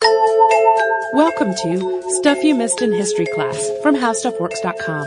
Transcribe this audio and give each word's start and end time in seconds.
Welcome 0.00 1.54
to 1.62 2.02
Stuff 2.18 2.44
You 2.44 2.54
Missed 2.54 2.82
in 2.82 2.92
History 2.92 3.26
class 3.34 3.70
from 3.82 3.96
HowStuffWorks.com. 3.96 5.06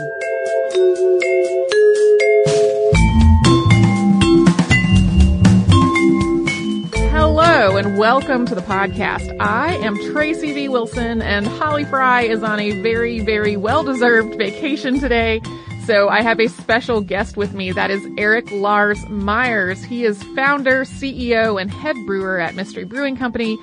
Hello 7.10 7.76
and 7.76 7.96
welcome 7.96 8.44
to 8.46 8.54
the 8.54 8.60
podcast. 8.60 9.34
I 9.40 9.76
am 9.76 9.96
Tracy 10.12 10.52
V. 10.52 10.68
Wilson 10.68 11.22
and 11.22 11.46
Holly 11.46 11.84
Fry 11.84 12.22
is 12.22 12.42
on 12.42 12.60
a 12.60 12.72
very, 12.82 13.20
very 13.20 13.56
well-deserved 13.56 14.36
vacation 14.36 15.00
today. 15.00 15.40
So 15.86 16.10
I 16.10 16.20
have 16.20 16.38
a 16.38 16.48
special 16.48 17.00
guest 17.00 17.38
with 17.38 17.54
me. 17.54 17.72
That 17.72 17.90
is 17.90 18.06
Eric 18.18 18.50
Lars 18.52 19.08
Myers. 19.08 19.82
He 19.82 20.04
is 20.04 20.22
founder, 20.34 20.84
CEO, 20.84 21.60
and 21.60 21.70
head 21.70 21.96
brewer 22.06 22.38
at 22.38 22.54
Mystery 22.54 22.84
Brewing 22.84 23.16
Company 23.16 23.58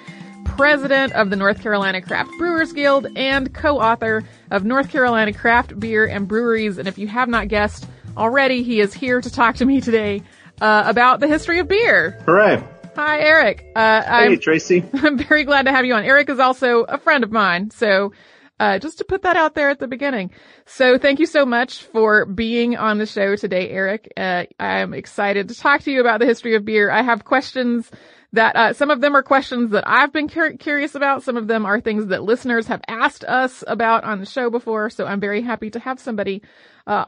president 0.56 1.14
of 1.14 1.30
the 1.30 1.36
North 1.36 1.62
Carolina 1.62 2.02
Craft 2.02 2.32
Brewers 2.38 2.74
Guild 2.74 3.08
and 3.16 3.54
co-author 3.54 4.24
of 4.52 4.66
North 4.66 4.90
Carolina 4.90 5.34
Craft 5.34 5.80
Beer 5.80 6.06
and 6.06 6.28
Breweries. 6.28 6.78
And 6.78 6.88
if 6.88 6.98
you 6.98 7.08
have 7.08 7.30
not 7.30 7.48
guessed 7.48 7.88
already, 8.18 8.64
he 8.64 8.80
is 8.80 8.94
here 8.94 9.22
to 9.22 9.30
talk 9.32 9.56
to 9.58 9.66
me 9.66 9.82
today 9.82 10.22
uh, 10.62 10.84
about 10.86 11.20
the 11.20 11.28
history 11.28 11.60
of 11.60 11.68
beer. 11.68 12.12
Hooray! 12.26 12.64
Hi, 12.96 13.20
Eric. 13.22 13.66
Uh, 13.76 14.02
Hey, 14.02 14.10
I'm, 14.10 14.40
Tracy. 14.40 14.84
I'm 14.94 15.18
very 15.18 15.44
glad 15.44 15.64
to 15.66 15.72
have 15.72 15.86
you 15.86 15.94
on. 15.94 16.04
Eric 16.04 16.30
is 16.30 16.40
also 16.40 16.84
a 16.84 16.98
friend 16.98 17.24
of 17.24 17.32
mine, 17.32 17.72
so 17.72 18.12
uh, 18.60 18.78
just 18.80 18.98
to 18.98 19.06
put 19.06 19.22
that 19.22 19.38
out 19.38 19.56
there 19.56 19.70
at 19.70 19.80
the 19.80 19.88
beginning. 19.88 20.32
So 20.66 20.98
thank 20.98 21.20
you 21.20 21.26
so 21.26 21.46
much 21.46 21.84
for 21.84 22.26
being 22.26 22.76
on 22.76 22.98
the 22.98 23.06
show 23.06 23.36
today, 23.38 23.70
Eric. 23.70 24.12
Uh, 24.18 24.46
I'm 24.60 24.94
excited 24.94 25.48
to 25.48 25.56
talk 25.56 25.82
to 25.84 25.92
you 25.92 26.02
about 26.02 26.20
the 26.20 26.26
history 26.26 26.56
of 26.56 26.66
beer. 26.66 26.92
I 26.92 27.02
have 27.02 27.24
questions 27.24 27.90
that 28.34 28.56
uh, 28.56 28.74
some 28.74 28.92
of 28.92 29.02
them 29.02 29.16
are 29.16 29.24
questions 29.24 29.72
that 29.72 29.88
I've 29.88 30.14
been 30.14 30.30
cur- 30.30 30.58
curious 30.58 30.96
about. 30.96 31.24
Some 31.24 31.38
of 31.38 31.48
them 31.48 31.66
are 31.66 31.80
things 31.80 32.08
that 32.08 32.24
listeners 32.24 32.68
have 32.68 32.82
asked 32.88 33.24
us 33.24 33.64
about 33.68 34.04
on 34.04 34.20
the 34.20 34.26
show 34.26 34.50
before. 34.50 34.90
So 34.90 35.06
I'm 35.06 35.20
very 35.20 35.42
happy 35.42 35.70
to 35.72 35.80
have 35.80 36.00
somebody 36.00 36.44
uh, 36.86 37.06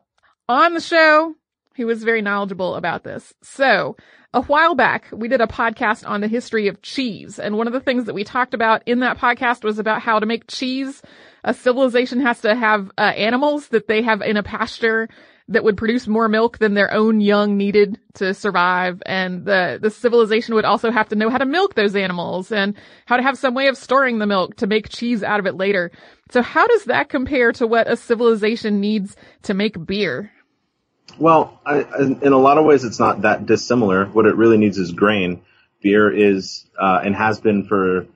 on 0.49 0.73
the 0.73 0.81
show 0.81 1.35
who 1.75 1.85
was 1.85 2.03
very 2.03 2.21
knowledgeable 2.21 2.75
about 2.75 3.03
this. 3.03 3.33
So 3.41 3.95
a 4.33 4.41
while 4.43 4.75
back, 4.75 5.07
we 5.11 5.27
did 5.27 5.41
a 5.41 5.47
podcast 5.47 6.07
on 6.07 6.21
the 6.21 6.27
history 6.27 6.67
of 6.67 6.81
cheese. 6.81 7.37
And 7.37 7.57
one 7.57 7.67
of 7.67 7.73
the 7.73 7.79
things 7.79 8.05
that 8.05 8.15
we 8.15 8.23
talked 8.23 8.53
about 8.53 8.81
in 8.85 8.99
that 8.99 9.17
podcast 9.17 9.63
was 9.63 9.77
about 9.77 10.01
how 10.01 10.19
to 10.19 10.25
make 10.25 10.47
cheese. 10.47 11.01
A 11.43 11.53
civilization 11.53 12.21
has 12.21 12.41
to 12.41 12.55
have 12.55 12.91
uh, 12.97 13.01
animals 13.01 13.69
that 13.69 13.87
they 13.87 14.01
have 14.01 14.21
in 14.21 14.37
a 14.37 14.43
pasture 14.43 15.09
that 15.47 15.63
would 15.63 15.77
produce 15.77 16.07
more 16.07 16.27
milk 16.27 16.57
than 16.57 16.73
their 16.73 16.93
own 16.93 17.21
young 17.21 17.57
needed 17.57 17.99
to 18.15 18.33
survive. 18.33 19.01
And 19.05 19.45
the, 19.45 19.79
the 19.81 19.89
civilization 19.89 20.55
would 20.55 20.65
also 20.65 20.91
have 20.91 21.09
to 21.09 21.15
know 21.15 21.29
how 21.29 21.37
to 21.37 21.45
milk 21.45 21.75
those 21.75 21.95
animals 21.95 22.51
and 22.51 22.75
how 23.05 23.17
to 23.17 23.23
have 23.23 23.37
some 23.37 23.53
way 23.53 23.67
of 23.67 23.77
storing 23.77 24.19
the 24.19 24.27
milk 24.27 24.57
to 24.57 24.67
make 24.67 24.89
cheese 24.89 25.23
out 25.23 25.39
of 25.39 25.45
it 25.45 25.55
later. 25.55 25.91
So 26.31 26.41
how 26.41 26.67
does 26.67 26.85
that 26.85 27.09
compare 27.09 27.51
to 27.53 27.67
what 27.67 27.91
a 27.91 27.97
civilization 27.97 28.79
needs 28.79 29.15
to 29.43 29.53
make 29.53 29.85
beer? 29.85 30.31
Well, 31.19 31.59
I, 31.65 31.81
in 31.99 32.31
a 32.31 32.37
lot 32.37 32.57
of 32.57 32.65
ways, 32.65 32.83
it's 32.85 32.99
not 32.99 33.23
that 33.23 33.45
dissimilar. 33.45 34.05
What 34.05 34.25
it 34.25 34.35
really 34.35 34.57
needs 34.57 34.77
is 34.77 34.91
grain. 34.91 35.41
Beer 35.81 36.09
is 36.09 36.65
uh, 36.79 37.01
and 37.03 37.15
has 37.15 37.39
been 37.39 37.65
for 37.65 38.07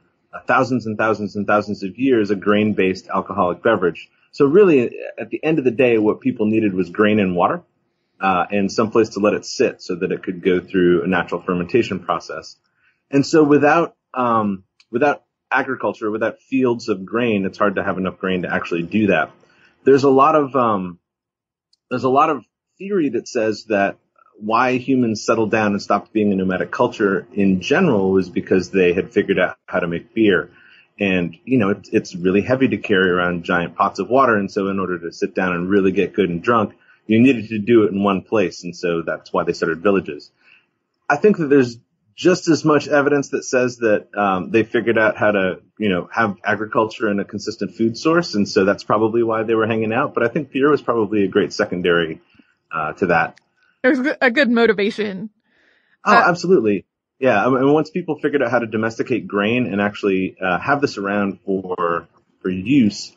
thousands 0.48 0.86
and 0.86 0.98
thousands 0.98 1.36
and 1.36 1.48
thousands 1.48 1.84
of 1.84 1.98
years 1.98 2.30
a 2.30 2.36
grain-based 2.36 3.08
alcoholic 3.10 3.64
beverage. 3.64 4.10
So 4.36 4.46
really, 4.46 4.92
at 5.18 5.30
the 5.30 5.42
end 5.42 5.60
of 5.60 5.64
the 5.64 5.72
day, 5.72 5.98
what 5.98 6.20
people 6.20 6.46
needed 6.46 6.74
was 6.74 6.90
grain 6.90 7.20
and 7.22 7.38
water, 7.38 7.64
uh, 8.20 8.46
and 8.52 8.70
some 8.70 8.92
place 8.92 9.12
to 9.12 9.22
let 9.22 9.34
it 9.34 9.46
sit 9.46 9.82
so 9.82 9.96
that 9.96 10.12
it 10.12 10.24
could 10.24 10.44
go 10.44 10.60
through 10.60 11.06
a 11.06 11.08
natural 11.08 11.42
fermentation 11.42 12.02
process. 12.02 12.58
And 13.10 13.26
so 13.26 13.46
without, 13.46 13.96
um, 14.14 14.66
without 14.92 15.24
agriculture, 15.50 16.12
without 16.12 16.42
fields 16.42 16.90
of 16.90 17.06
grain, 17.06 17.46
it's 17.46 17.58
hard 17.58 17.76
to 17.76 17.84
have 17.86 17.98
enough 17.98 18.18
grain 18.18 18.42
to 18.42 18.54
actually 18.54 18.84
do 18.84 19.08
that. 19.08 19.32
There's 19.86 20.04
a 20.04 20.10
lot 20.10 20.36
of, 20.36 20.54
um, 20.54 21.00
there's 21.90 22.04
a 22.04 22.10
lot 22.10 22.30
of 22.30 22.44
theory 22.78 23.08
that 23.12 23.30
says 23.30 23.64
that 23.70 24.00
why 24.38 24.76
humans 24.76 25.26
settled 25.26 25.50
down 25.50 25.72
and 25.72 25.82
stopped 25.82 26.12
being 26.12 26.34
a 26.34 26.36
nomadic 26.36 26.72
culture 26.72 27.26
in 27.32 27.62
general 27.62 28.12
was 28.12 28.30
because 28.30 28.70
they 28.70 28.92
had 28.92 29.14
figured 29.14 29.40
out 29.40 29.56
how 29.66 29.80
to 29.80 29.88
make 29.88 30.14
beer. 30.14 30.52
And, 31.00 31.36
you 31.44 31.58
know, 31.58 31.72
it, 31.72 31.90
it's 31.92 32.16
really 32.16 32.42
heavy 32.42 32.70
to 32.70 32.78
carry 32.78 33.10
around 33.10 33.44
giant 33.44 33.76
pots 33.76 34.00
of 34.00 34.10
water. 34.10 34.36
And 34.38 34.50
so 34.50 34.70
in 34.70 34.80
order 34.80 34.98
to 35.00 35.12
sit 35.12 35.36
down 35.36 35.54
and 35.54 35.70
really 35.70 35.92
get 35.92 36.14
good 36.14 36.30
and 36.30 36.42
drunk, 36.42 36.74
you 37.06 37.20
needed 37.20 37.50
to 37.50 37.60
do 37.60 37.84
it 37.84 37.92
in 37.92 38.04
one 38.04 38.22
place. 38.22 38.64
And 38.64 38.76
so 38.76 39.02
that's 39.02 39.32
why 39.34 39.44
they 39.44 39.54
started 39.54 39.82
villages. 39.82 40.32
I 41.10 41.18
think 41.18 41.38
that 41.38 41.48
there's 41.48 41.78
just 42.16 42.48
as 42.48 42.64
much 42.64 42.88
evidence 42.88 43.30
that 43.30 43.44
says 43.44 43.78
that 43.78 44.08
um, 44.18 44.50
they 44.50 44.64
figured 44.64 44.98
out 44.98 45.18
how 45.18 45.32
to, 45.32 45.60
you 45.78 45.90
know, 45.90 46.10
have 46.14 46.38
agriculture 46.46 47.10
and 47.10 47.20
a 47.20 47.26
consistent 47.26 47.76
food 47.76 47.98
source. 47.98 48.36
And 48.36 48.48
so 48.48 48.64
that's 48.64 48.86
probably 48.86 49.22
why 49.22 49.44
they 49.44 49.54
were 49.54 49.68
hanging 49.68 49.92
out. 49.92 50.14
But 50.14 50.24
I 50.24 50.30
think 50.30 50.52
beer 50.52 50.72
was 50.72 50.82
probably 50.82 51.26
a 51.26 51.28
great 51.28 51.52
secondary 51.52 52.22
uh, 52.72 52.94
to 52.94 53.08
that. 53.08 53.38
There's 53.84 54.00
a 54.22 54.32
good 54.32 54.50
motivation. 54.50 55.30
Oh, 56.06 56.16
Uh, 56.16 56.24
absolutely. 56.30 56.86
Yeah. 57.20 57.46
I 57.46 57.50
mean, 57.50 57.74
once 57.74 57.90
people 57.90 58.20
figured 58.20 58.42
out 58.42 58.52
how 58.52 58.60
to 58.60 58.68
domesticate 58.68 59.28
grain 59.28 59.68
and 59.68 59.82
actually 59.82 60.36
uh, 60.42 60.60
have 60.60 60.82
this 60.82 60.98
around 60.98 61.40
for 61.46 62.08
for 62.42 62.50
use, 62.50 63.14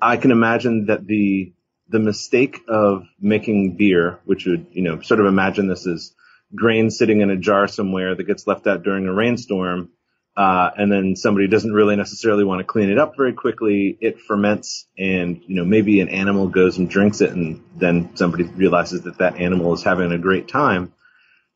I 0.00 0.16
can 0.16 0.30
imagine 0.30 0.86
that 0.86 1.06
the 1.06 1.52
the 1.88 1.98
mistake 1.98 2.60
of 2.68 3.06
making 3.20 3.76
beer, 3.76 4.20
which 4.24 4.46
would 4.46 4.66
you 4.72 4.82
know 4.82 5.00
sort 5.00 5.20
of 5.20 5.26
imagine 5.26 5.68
this 5.68 5.86
as 5.86 6.12
grain 6.54 6.90
sitting 6.90 7.20
in 7.20 7.30
a 7.30 7.36
jar 7.36 7.66
somewhere 7.68 8.14
that 8.14 8.24
gets 8.24 8.46
left 8.46 8.66
out 8.66 8.82
during 8.82 9.06
a 9.06 9.12
rainstorm, 9.12 9.90
uh, 10.36 10.70
and 10.76 10.90
then 10.90 11.16
somebody 11.16 11.46
doesn't 11.46 11.72
really 11.72 11.96
necessarily 11.96 12.44
want 12.44 12.60
to 12.60 12.64
clean 12.64 12.90
it 12.90 12.98
up 12.98 13.16
very 13.16 13.32
quickly. 13.32 13.96
It 14.00 14.20
ferments, 14.20 14.86
and 14.98 15.42
you 15.46 15.56
know 15.56 15.64
maybe 15.64 16.00
an 16.00 16.08
animal 16.08 16.48
goes 16.48 16.78
and 16.78 16.88
drinks 16.88 17.20
it, 17.20 17.30
and 17.30 17.62
then 17.76 18.16
somebody 18.16 18.44
realizes 18.44 19.02
that 19.02 19.18
that 19.18 19.36
animal 19.36 19.74
is 19.74 19.82
having 19.82 20.12
a 20.12 20.18
great 20.18 20.48
time, 20.48 20.92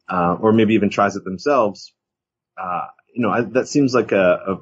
uh, 0.08 0.36
or 0.40 0.52
maybe 0.52 0.74
even 0.74 0.90
tries 0.90 1.16
it 1.16 1.24
themselves. 1.24 1.92
Uh, 2.60 2.86
you 3.14 3.22
know 3.22 3.30
I, 3.30 3.42
that 3.42 3.68
seems 3.68 3.94
like 3.94 4.12
a, 4.12 4.40
a 4.46 4.60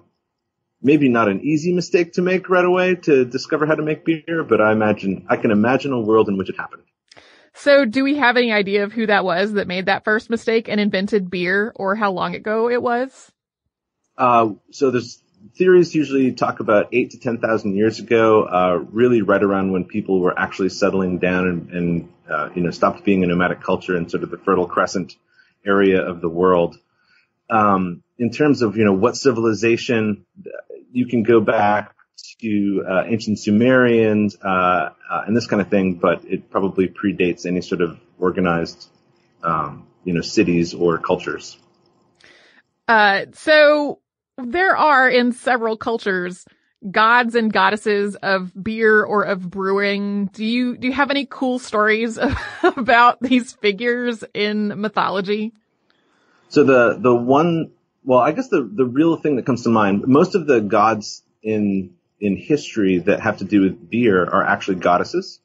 maybe 0.82 1.08
not 1.08 1.28
an 1.28 1.40
easy 1.42 1.72
mistake 1.72 2.14
to 2.14 2.22
make 2.22 2.48
right 2.48 2.64
away 2.64 2.94
to 2.94 3.24
discover 3.24 3.66
how 3.66 3.74
to 3.74 3.82
make 3.82 4.04
beer, 4.04 4.44
but 4.44 4.60
I 4.60 4.72
imagine 4.72 5.26
I 5.28 5.36
can 5.36 5.50
imagine 5.50 5.92
a 5.92 6.00
world 6.00 6.28
in 6.28 6.36
which 6.36 6.48
it 6.48 6.56
happened. 6.56 6.82
So, 7.54 7.86
do 7.86 8.04
we 8.04 8.16
have 8.16 8.36
any 8.36 8.52
idea 8.52 8.84
of 8.84 8.92
who 8.92 9.06
that 9.06 9.24
was 9.24 9.54
that 9.54 9.66
made 9.66 9.86
that 9.86 10.04
first 10.04 10.28
mistake 10.28 10.68
and 10.68 10.78
invented 10.78 11.30
beer, 11.30 11.72
or 11.74 11.94
how 11.94 12.12
long 12.12 12.34
ago 12.34 12.68
it 12.68 12.82
was? 12.82 13.32
Uh, 14.16 14.50
so 14.70 14.90
there's 14.90 15.22
theories 15.56 15.94
usually 15.94 16.32
talk 16.32 16.60
about 16.60 16.88
eight 16.92 17.12
to 17.12 17.18
ten 17.18 17.38
thousand 17.38 17.74
years 17.74 17.98
ago, 17.98 18.42
uh, 18.42 18.78
really 18.90 19.22
right 19.22 19.42
around 19.42 19.72
when 19.72 19.84
people 19.84 20.20
were 20.20 20.38
actually 20.38 20.68
settling 20.68 21.18
down 21.18 21.46
and, 21.46 21.70
and 21.70 22.12
uh, 22.30 22.50
you 22.54 22.62
know 22.62 22.70
stopped 22.70 23.04
being 23.04 23.24
a 23.24 23.26
nomadic 23.26 23.62
culture 23.62 23.96
in 23.96 24.08
sort 24.08 24.22
of 24.22 24.30
the 24.30 24.38
Fertile 24.38 24.66
Crescent 24.66 25.16
area 25.66 26.02
of 26.02 26.20
the 26.20 26.28
world. 26.28 26.78
Um, 27.50 28.02
in 28.18 28.30
terms 28.30 28.62
of 28.62 28.76
you 28.76 28.84
know 28.84 28.94
what 28.94 29.16
civilization, 29.16 30.24
you 30.92 31.06
can 31.06 31.22
go 31.22 31.40
back 31.40 31.94
to 32.40 32.84
uh, 32.88 33.04
ancient 33.06 33.38
Sumerians 33.38 34.36
uh, 34.42 34.48
uh, 34.48 35.22
and 35.26 35.36
this 35.36 35.46
kind 35.46 35.62
of 35.62 35.68
thing, 35.68 35.94
but 35.94 36.24
it 36.24 36.50
probably 36.50 36.88
predates 36.88 37.46
any 37.46 37.60
sort 37.60 37.80
of 37.80 37.98
organized, 38.18 38.88
um, 39.42 39.86
you 40.04 40.12
know, 40.12 40.20
cities 40.20 40.74
or 40.74 40.98
cultures. 40.98 41.58
Uh, 42.88 43.26
so 43.34 44.00
there 44.38 44.76
are 44.76 45.08
in 45.08 45.32
several 45.32 45.76
cultures 45.76 46.44
gods 46.90 47.34
and 47.34 47.52
goddesses 47.52 48.16
of 48.16 48.52
beer 48.62 49.02
or 49.02 49.22
of 49.22 49.50
brewing. 49.50 50.26
Do 50.26 50.44
you 50.44 50.76
do 50.76 50.86
you 50.86 50.92
have 50.92 51.10
any 51.10 51.26
cool 51.26 51.58
stories 51.58 52.18
about 52.62 53.20
these 53.20 53.52
figures 53.52 54.24
in 54.34 54.80
mythology? 54.80 55.52
So 56.48 56.64
the 56.64 56.98
the 56.98 57.14
one 57.14 57.72
well, 58.04 58.20
I 58.20 58.32
guess 58.32 58.48
the 58.48 58.62
the 58.62 58.84
real 58.84 59.16
thing 59.16 59.36
that 59.36 59.46
comes 59.46 59.64
to 59.64 59.68
mind, 59.68 60.06
most 60.06 60.34
of 60.34 60.46
the 60.46 60.60
gods 60.60 61.22
in 61.42 61.94
in 62.20 62.36
history 62.36 62.98
that 62.98 63.20
have 63.20 63.38
to 63.38 63.44
do 63.44 63.62
with 63.62 63.90
beer 63.90 64.24
are 64.24 64.44
actually 64.44 64.76
goddesses. 64.76 65.40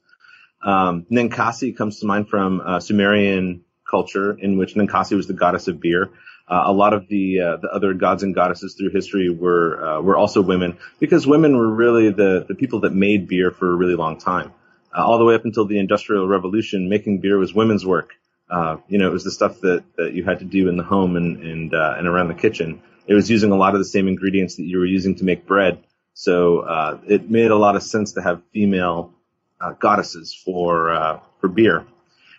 Um, 0.64 1.06
Ninkasi 1.12 1.76
comes 1.76 2.00
to 2.00 2.06
mind 2.06 2.30
from 2.30 2.62
uh, 2.62 2.80
Sumerian 2.80 3.64
culture, 3.90 4.38
in 4.40 4.58
which 4.58 4.76
Ninkasi 4.76 5.16
was 5.16 5.28
the 5.28 5.34
goddess 5.34 5.68
of 5.68 5.82
beer. 5.82 6.12
Uh, 6.52 6.64
a 6.66 6.74
lot 6.74 6.92
of 6.92 7.08
the 7.08 7.40
uh, 7.40 7.58
the 7.58 7.70
other 7.70 7.94
gods 7.94 8.24
and 8.24 8.36
goddesses 8.36 8.76
through 8.76 8.90
history 8.90 9.30
were 9.30 9.82
uh, 9.82 10.02
were 10.02 10.18
also 10.18 10.42
women 10.42 10.78
because 11.00 11.26
women 11.26 11.56
were 11.56 11.70
really 11.70 12.10
the 12.12 12.44
the 12.46 12.56
people 12.56 12.82
that 12.82 12.94
made 12.94 13.26
beer 13.26 13.52
for 13.52 13.72
a 13.72 13.76
really 13.76 13.96
long 13.96 14.20
time. 14.20 14.52
Uh, 14.94 15.06
all 15.06 15.18
the 15.18 15.24
way 15.24 15.34
up 15.34 15.46
until 15.46 15.66
the 15.66 15.80
Industrial 15.80 16.28
Revolution, 16.28 16.90
making 16.90 17.22
beer 17.22 17.38
was 17.38 17.54
women's 17.54 17.86
work. 17.86 18.16
Uh, 18.50 18.76
you 18.90 18.98
know, 18.98 19.08
it 19.08 19.14
was 19.14 19.24
the 19.24 19.32
stuff 19.32 19.62
that, 19.62 19.86
that 19.96 20.14
you 20.14 20.26
had 20.26 20.40
to 20.40 20.46
do 20.46 20.68
in 20.68 20.76
the 20.76 20.84
home 20.84 21.16
and 21.16 21.42
and 21.42 21.74
and 21.74 22.06
around 22.06 22.28
the 22.28 22.34
kitchen. 22.34 22.82
It 23.08 23.14
was 23.14 23.30
using 23.32 23.52
a 23.52 23.56
lot 23.56 23.74
of 23.74 23.80
the 23.80 23.86
same 23.86 24.10
ingredients 24.10 24.58
that 24.58 24.64
you 24.64 24.78
were 24.78 24.86
using 24.86 25.16
to 25.16 25.24
make 25.24 25.48
bread. 25.48 25.82
So 26.16 26.60
uh, 26.60 27.00
it 27.08 27.30
made 27.30 27.52
a 27.52 27.56
lot 27.56 27.78
of 27.78 27.84
sense 27.84 28.12
to 28.14 28.22
have 28.22 28.42
female 28.52 29.14
uh, 29.62 29.72
goddesses 29.72 30.34
for 30.34 30.92
uh, 30.92 31.20
for 31.40 31.48
beer. 31.48 31.86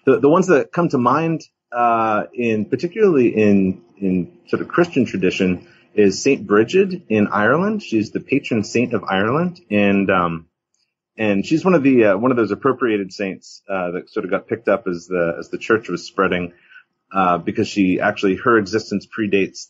The 0.05 0.21
the 0.21 0.29
ones 0.29 0.49
that 0.49 0.71
come 0.71 0.91
to 0.91 0.99
mind 0.99 1.41
uh, 1.75 2.25
in 2.35 2.67
particularly 2.67 3.29
in 3.29 3.83
in 3.99 4.39
sort 4.49 4.63
of 4.63 4.69
Christian 4.69 5.05
tradition 5.05 5.69
is 5.95 6.23
Saint 6.23 6.47
Bridget 6.47 7.03
in 7.09 7.29
Ireland. 7.29 7.83
She's 7.83 8.11
the 8.11 8.21
patron 8.21 8.65
saint 8.65 8.95
of 8.95 9.05
Ireland, 9.05 9.61
and 9.71 10.11
um, 10.11 10.47
and 11.17 11.45
she's 11.45 11.65
one 11.65 11.75
of 11.75 11.83
the 11.83 12.05
uh, 12.07 12.17
one 12.17 12.31
of 12.31 12.37
those 12.37 12.51
appropriated 12.51 13.13
saints 13.13 13.63
uh, 13.69 13.93
that 13.93 14.11
sort 14.11 14.25
of 14.25 14.31
got 14.31 14.49
picked 14.49 14.69
up 14.69 14.87
as 14.87 15.07
the 15.07 15.37
as 15.39 15.51
the 15.51 15.59
church 15.59 15.89
was 15.89 16.05
spreading 16.07 16.53
because 17.45 17.69
she 17.69 18.01
actually 18.01 18.37
her 18.37 18.57
existence 18.57 19.07
predates 19.07 19.69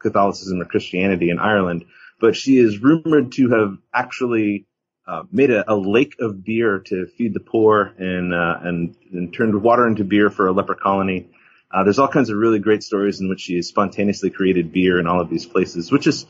Catholicism 0.00 0.60
or 0.60 0.64
Christianity 0.66 1.30
in 1.30 1.38
Ireland 1.38 1.84
but 2.20 2.36
she 2.36 2.58
is 2.58 2.78
rumored 2.78 3.32
to 3.32 3.50
have 3.50 3.76
actually 3.92 4.66
uh, 5.06 5.22
made 5.30 5.50
a, 5.50 5.70
a, 5.70 5.76
lake 5.76 6.16
of 6.18 6.44
beer 6.44 6.78
to 6.78 7.06
feed 7.06 7.34
the 7.34 7.40
poor 7.40 7.92
and, 7.98 8.32
uh, 8.32 8.58
and, 8.62 8.96
and 9.12 9.34
turned 9.34 9.60
water 9.62 9.86
into 9.86 10.04
beer 10.04 10.30
for 10.30 10.46
a 10.46 10.52
leper 10.52 10.74
colony. 10.74 11.28
Uh, 11.70 11.84
there's 11.84 11.98
all 11.98 12.08
kinds 12.08 12.30
of 12.30 12.36
really 12.36 12.58
great 12.58 12.82
stories 12.82 13.20
in 13.20 13.28
which 13.28 13.40
she 13.40 13.60
spontaneously 13.60 14.30
created 14.30 14.72
beer 14.72 14.98
in 14.98 15.06
all 15.06 15.20
of 15.20 15.28
these 15.28 15.44
places, 15.44 15.92
which 15.92 16.06
is 16.06 16.26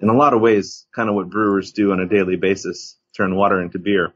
in 0.00 0.08
a 0.08 0.14
lot 0.14 0.34
of 0.34 0.40
ways 0.40 0.86
kind 0.94 1.08
of 1.08 1.14
what 1.14 1.30
brewers 1.30 1.72
do 1.72 1.92
on 1.92 2.00
a 2.00 2.06
daily 2.06 2.36
basis, 2.36 2.96
turn 3.16 3.34
water 3.34 3.62
into 3.62 3.78
beer. 3.78 4.12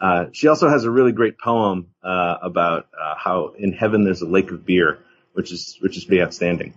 Uh, 0.00 0.26
she 0.32 0.46
also 0.48 0.68
has 0.68 0.84
a 0.84 0.90
really 0.90 1.12
great 1.12 1.38
poem 1.38 1.88
uh, 2.04 2.36
about 2.42 2.86
uh, 3.00 3.14
how 3.16 3.54
in 3.58 3.72
heaven 3.72 4.04
there's 4.04 4.22
a 4.22 4.28
lake 4.28 4.50
of 4.50 4.64
beer, 4.64 4.98
which 5.32 5.52
is 5.52 5.76
which 5.80 5.96
is 5.96 6.04
pretty 6.04 6.22
outstanding. 6.22 6.76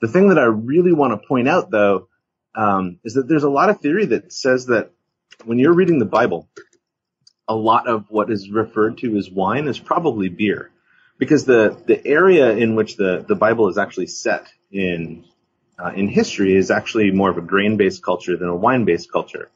The 0.00 0.08
thing 0.08 0.28
that 0.28 0.38
I 0.38 0.44
really 0.44 0.92
want 0.92 1.20
to 1.20 1.26
point 1.26 1.48
out, 1.48 1.70
though, 1.70 2.08
um, 2.54 2.98
is 3.04 3.14
that 3.14 3.28
there's 3.28 3.44
a 3.44 3.50
lot 3.50 3.70
of 3.70 3.80
theory 3.80 4.06
that 4.06 4.32
says 4.32 4.66
that 4.66 4.90
when 5.44 5.58
you're 5.58 5.74
reading 5.74 5.98
the 5.98 6.04
Bible, 6.04 6.48
a 7.46 7.54
lot 7.54 7.88
of 7.88 8.10
what 8.10 8.30
is 8.30 8.50
referred 8.50 8.98
to 8.98 9.16
as 9.16 9.30
wine 9.30 9.68
is 9.68 9.78
probably 9.78 10.28
beer, 10.28 10.70
because 11.18 11.44
the 11.44 11.80
the 11.86 12.04
area 12.06 12.52
in 12.52 12.74
which 12.74 12.96
the 12.96 13.24
the 13.26 13.36
Bible 13.36 13.68
is 13.68 13.78
actually 13.78 14.08
set 14.08 14.46
in 14.70 15.24
uh, 15.78 15.92
in 15.94 16.08
history 16.08 16.54
is 16.54 16.70
actually 16.70 17.10
more 17.10 17.30
of 17.30 17.38
a 17.38 17.42
grain 17.42 17.76
based 17.76 18.02
culture 18.02 18.36
than 18.36 18.48
a 18.48 18.56
wine 18.56 18.84
based 18.84 19.10
culture. 19.10 19.50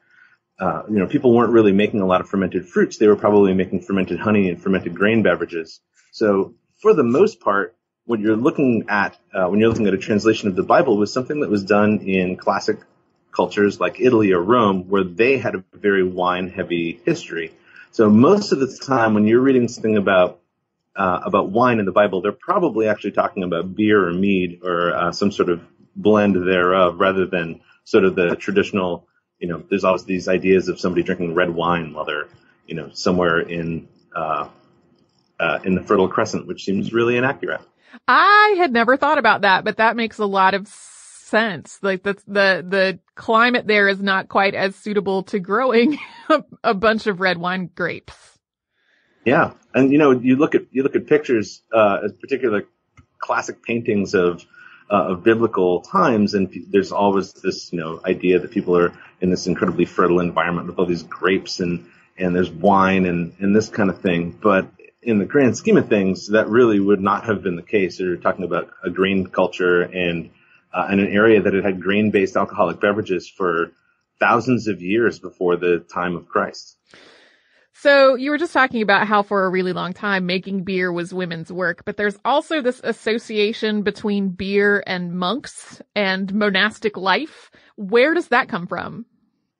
Uh, 0.58 0.82
you 0.88 0.98
know, 0.98 1.06
people 1.06 1.34
weren't 1.34 1.52
really 1.52 1.72
making 1.72 2.00
a 2.00 2.06
lot 2.06 2.20
of 2.20 2.28
fermented 2.28 2.68
fruits; 2.68 2.98
they 2.98 3.08
were 3.08 3.16
probably 3.16 3.52
making 3.54 3.80
fermented 3.80 4.20
honey 4.20 4.48
and 4.48 4.62
fermented 4.62 4.94
grain 4.94 5.22
beverages. 5.22 5.80
So, 6.12 6.54
for 6.80 6.94
the 6.94 7.02
most 7.02 7.40
part, 7.40 7.76
what 8.04 8.20
you're 8.20 8.36
looking 8.36 8.86
at 8.88 9.18
uh, 9.34 9.46
when 9.48 9.60
you're 9.60 9.68
looking 9.68 9.88
at 9.88 9.94
a 9.94 9.98
translation 9.98 10.48
of 10.48 10.56
the 10.56 10.62
Bible 10.62 10.96
was 10.96 11.12
something 11.12 11.40
that 11.40 11.50
was 11.50 11.64
done 11.64 11.98
in 12.00 12.36
classic 12.36 12.78
cultures 13.32 13.80
like 13.80 13.98
Italy 13.98 14.32
or 14.32 14.40
Rome, 14.40 14.88
where 14.88 15.04
they 15.04 15.38
had 15.38 15.54
a 15.54 15.64
very 15.72 16.04
wine 16.04 16.48
heavy 16.48 17.00
history. 17.04 17.52
So 17.90 18.08
most 18.08 18.52
of 18.52 18.60
the 18.60 18.78
time 18.78 19.14
when 19.14 19.26
you're 19.26 19.40
reading 19.40 19.68
something 19.68 19.96
about 19.96 20.40
uh, 20.94 21.20
about 21.24 21.50
wine 21.50 21.78
in 21.78 21.86
the 21.86 21.92
Bible, 21.92 22.20
they're 22.20 22.32
probably 22.32 22.86
actually 22.86 23.12
talking 23.12 23.42
about 23.42 23.74
beer 23.74 24.06
or 24.06 24.12
mead 24.12 24.60
or 24.62 24.94
uh, 24.94 25.12
some 25.12 25.32
sort 25.32 25.48
of 25.48 25.62
blend 25.96 26.36
thereof, 26.36 27.00
rather 27.00 27.26
than 27.26 27.60
sort 27.84 28.04
of 28.04 28.14
the 28.14 28.36
traditional. 28.36 29.08
You 29.38 29.48
know, 29.48 29.64
there's 29.68 29.84
always 29.84 30.04
these 30.04 30.28
ideas 30.28 30.68
of 30.68 30.78
somebody 30.78 31.02
drinking 31.02 31.34
red 31.34 31.50
wine 31.50 31.94
while 31.94 32.04
they're, 32.04 32.28
you 32.66 32.74
know, 32.74 32.90
somewhere 32.92 33.40
in 33.40 33.88
uh, 34.14 34.48
uh 35.40 35.58
in 35.64 35.74
the 35.74 35.82
Fertile 35.82 36.08
Crescent, 36.08 36.46
which 36.46 36.64
seems 36.64 36.92
really 36.92 37.16
inaccurate. 37.16 37.60
I 38.06 38.54
had 38.56 38.72
never 38.72 38.96
thought 38.96 39.18
about 39.18 39.42
that, 39.42 39.64
but 39.64 39.78
that 39.78 39.96
makes 39.96 40.18
a 40.18 40.26
lot 40.26 40.54
of 40.54 40.68
sense. 41.32 41.78
Like 41.82 42.04
the 42.04 42.14
the 42.28 42.64
the 42.68 42.98
climate 43.16 43.66
there 43.66 43.88
is 43.88 44.00
not 44.00 44.28
quite 44.28 44.54
as 44.54 44.76
suitable 44.76 45.24
to 45.24 45.40
growing 45.40 45.98
a, 46.28 46.44
a 46.62 46.74
bunch 46.74 47.08
of 47.08 47.20
red 47.20 47.38
wine 47.38 47.70
grapes. 47.74 48.14
Yeah, 49.24 49.52
and 49.74 49.90
you 49.90 49.98
know, 49.98 50.12
you 50.12 50.36
look 50.36 50.54
at 50.54 50.66
you 50.70 50.82
look 50.82 50.94
at 50.94 51.06
pictures, 51.06 51.62
uh, 51.72 52.08
particular 52.20 52.64
classic 53.18 53.62
paintings 53.62 54.14
of 54.14 54.44
uh, 54.90 55.12
of 55.12 55.24
biblical 55.24 55.80
times, 55.80 56.34
and 56.34 56.50
p- 56.50 56.66
there's 56.68 56.92
always 56.92 57.32
this 57.32 57.72
you 57.72 57.80
know 57.80 58.00
idea 58.04 58.38
that 58.38 58.50
people 58.50 58.76
are 58.76 58.92
in 59.20 59.30
this 59.30 59.46
incredibly 59.46 59.86
fertile 59.86 60.20
environment 60.20 60.66
with 60.66 60.78
all 60.78 60.86
these 60.86 61.04
grapes 61.04 61.60
and 61.60 61.86
and 62.18 62.36
there's 62.36 62.50
wine 62.50 63.06
and 63.06 63.32
and 63.40 63.56
this 63.56 63.68
kind 63.70 63.88
of 63.90 64.00
thing. 64.02 64.30
But 64.30 64.66
in 65.00 65.18
the 65.18 65.24
grand 65.24 65.56
scheme 65.56 65.78
of 65.78 65.88
things, 65.88 66.28
that 66.28 66.48
really 66.48 66.78
would 66.78 67.00
not 67.00 67.24
have 67.24 67.42
been 67.42 67.56
the 67.56 67.62
case. 67.62 67.98
You're 67.98 68.16
talking 68.16 68.44
about 68.44 68.70
a 68.84 68.90
grain 68.90 69.26
culture 69.26 69.80
and 69.82 70.30
uh, 70.72 70.88
in 70.90 71.00
an 71.00 71.08
area 71.08 71.42
that 71.42 71.54
had 71.54 71.64
had 71.64 71.82
grain-based 71.82 72.36
alcoholic 72.36 72.80
beverages 72.80 73.28
for 73.28 73.72
thousands 74.18 74.68
of 74.68 74.80
years 74.80 75.18
before 75.18 75.56
the 75.56 75.78
time 75.92 76.16
of 76.16 76.28
Christ. 76.28 76.76
So 77.74 78.14
you 78.14 78.30
were 78.30 78.38
just 78.38 78.52
talking 78.52 78.80
about 78.80 79.08
how 79.08 79.24
for 79.24 79.44
a 79.44 79.50
really 79.50 79.72
long 79.72 79.92
time 79.92 80.24
making 80.24 80.62
beer 80.62 80.92
was 80.92 81.12
women's 81.12 81.50
work, 81.50 81.84
but 81.84 81.96
there's 81.96 82.16
also 82.24 82.62
this 82.62 82.80
association 82.84 83.82
between 83.82 84.28
beer 84.28 84.84
and 84.86 85.12
monks 85.12 85.82
and 85.96 86.32
monastic 86.32 86.96
life. 86.96 87.50
Where 87.74 88.14
does 88.14 88.28
that 88.28 88.48
come 88.48 88.68
from? 88.68 89.06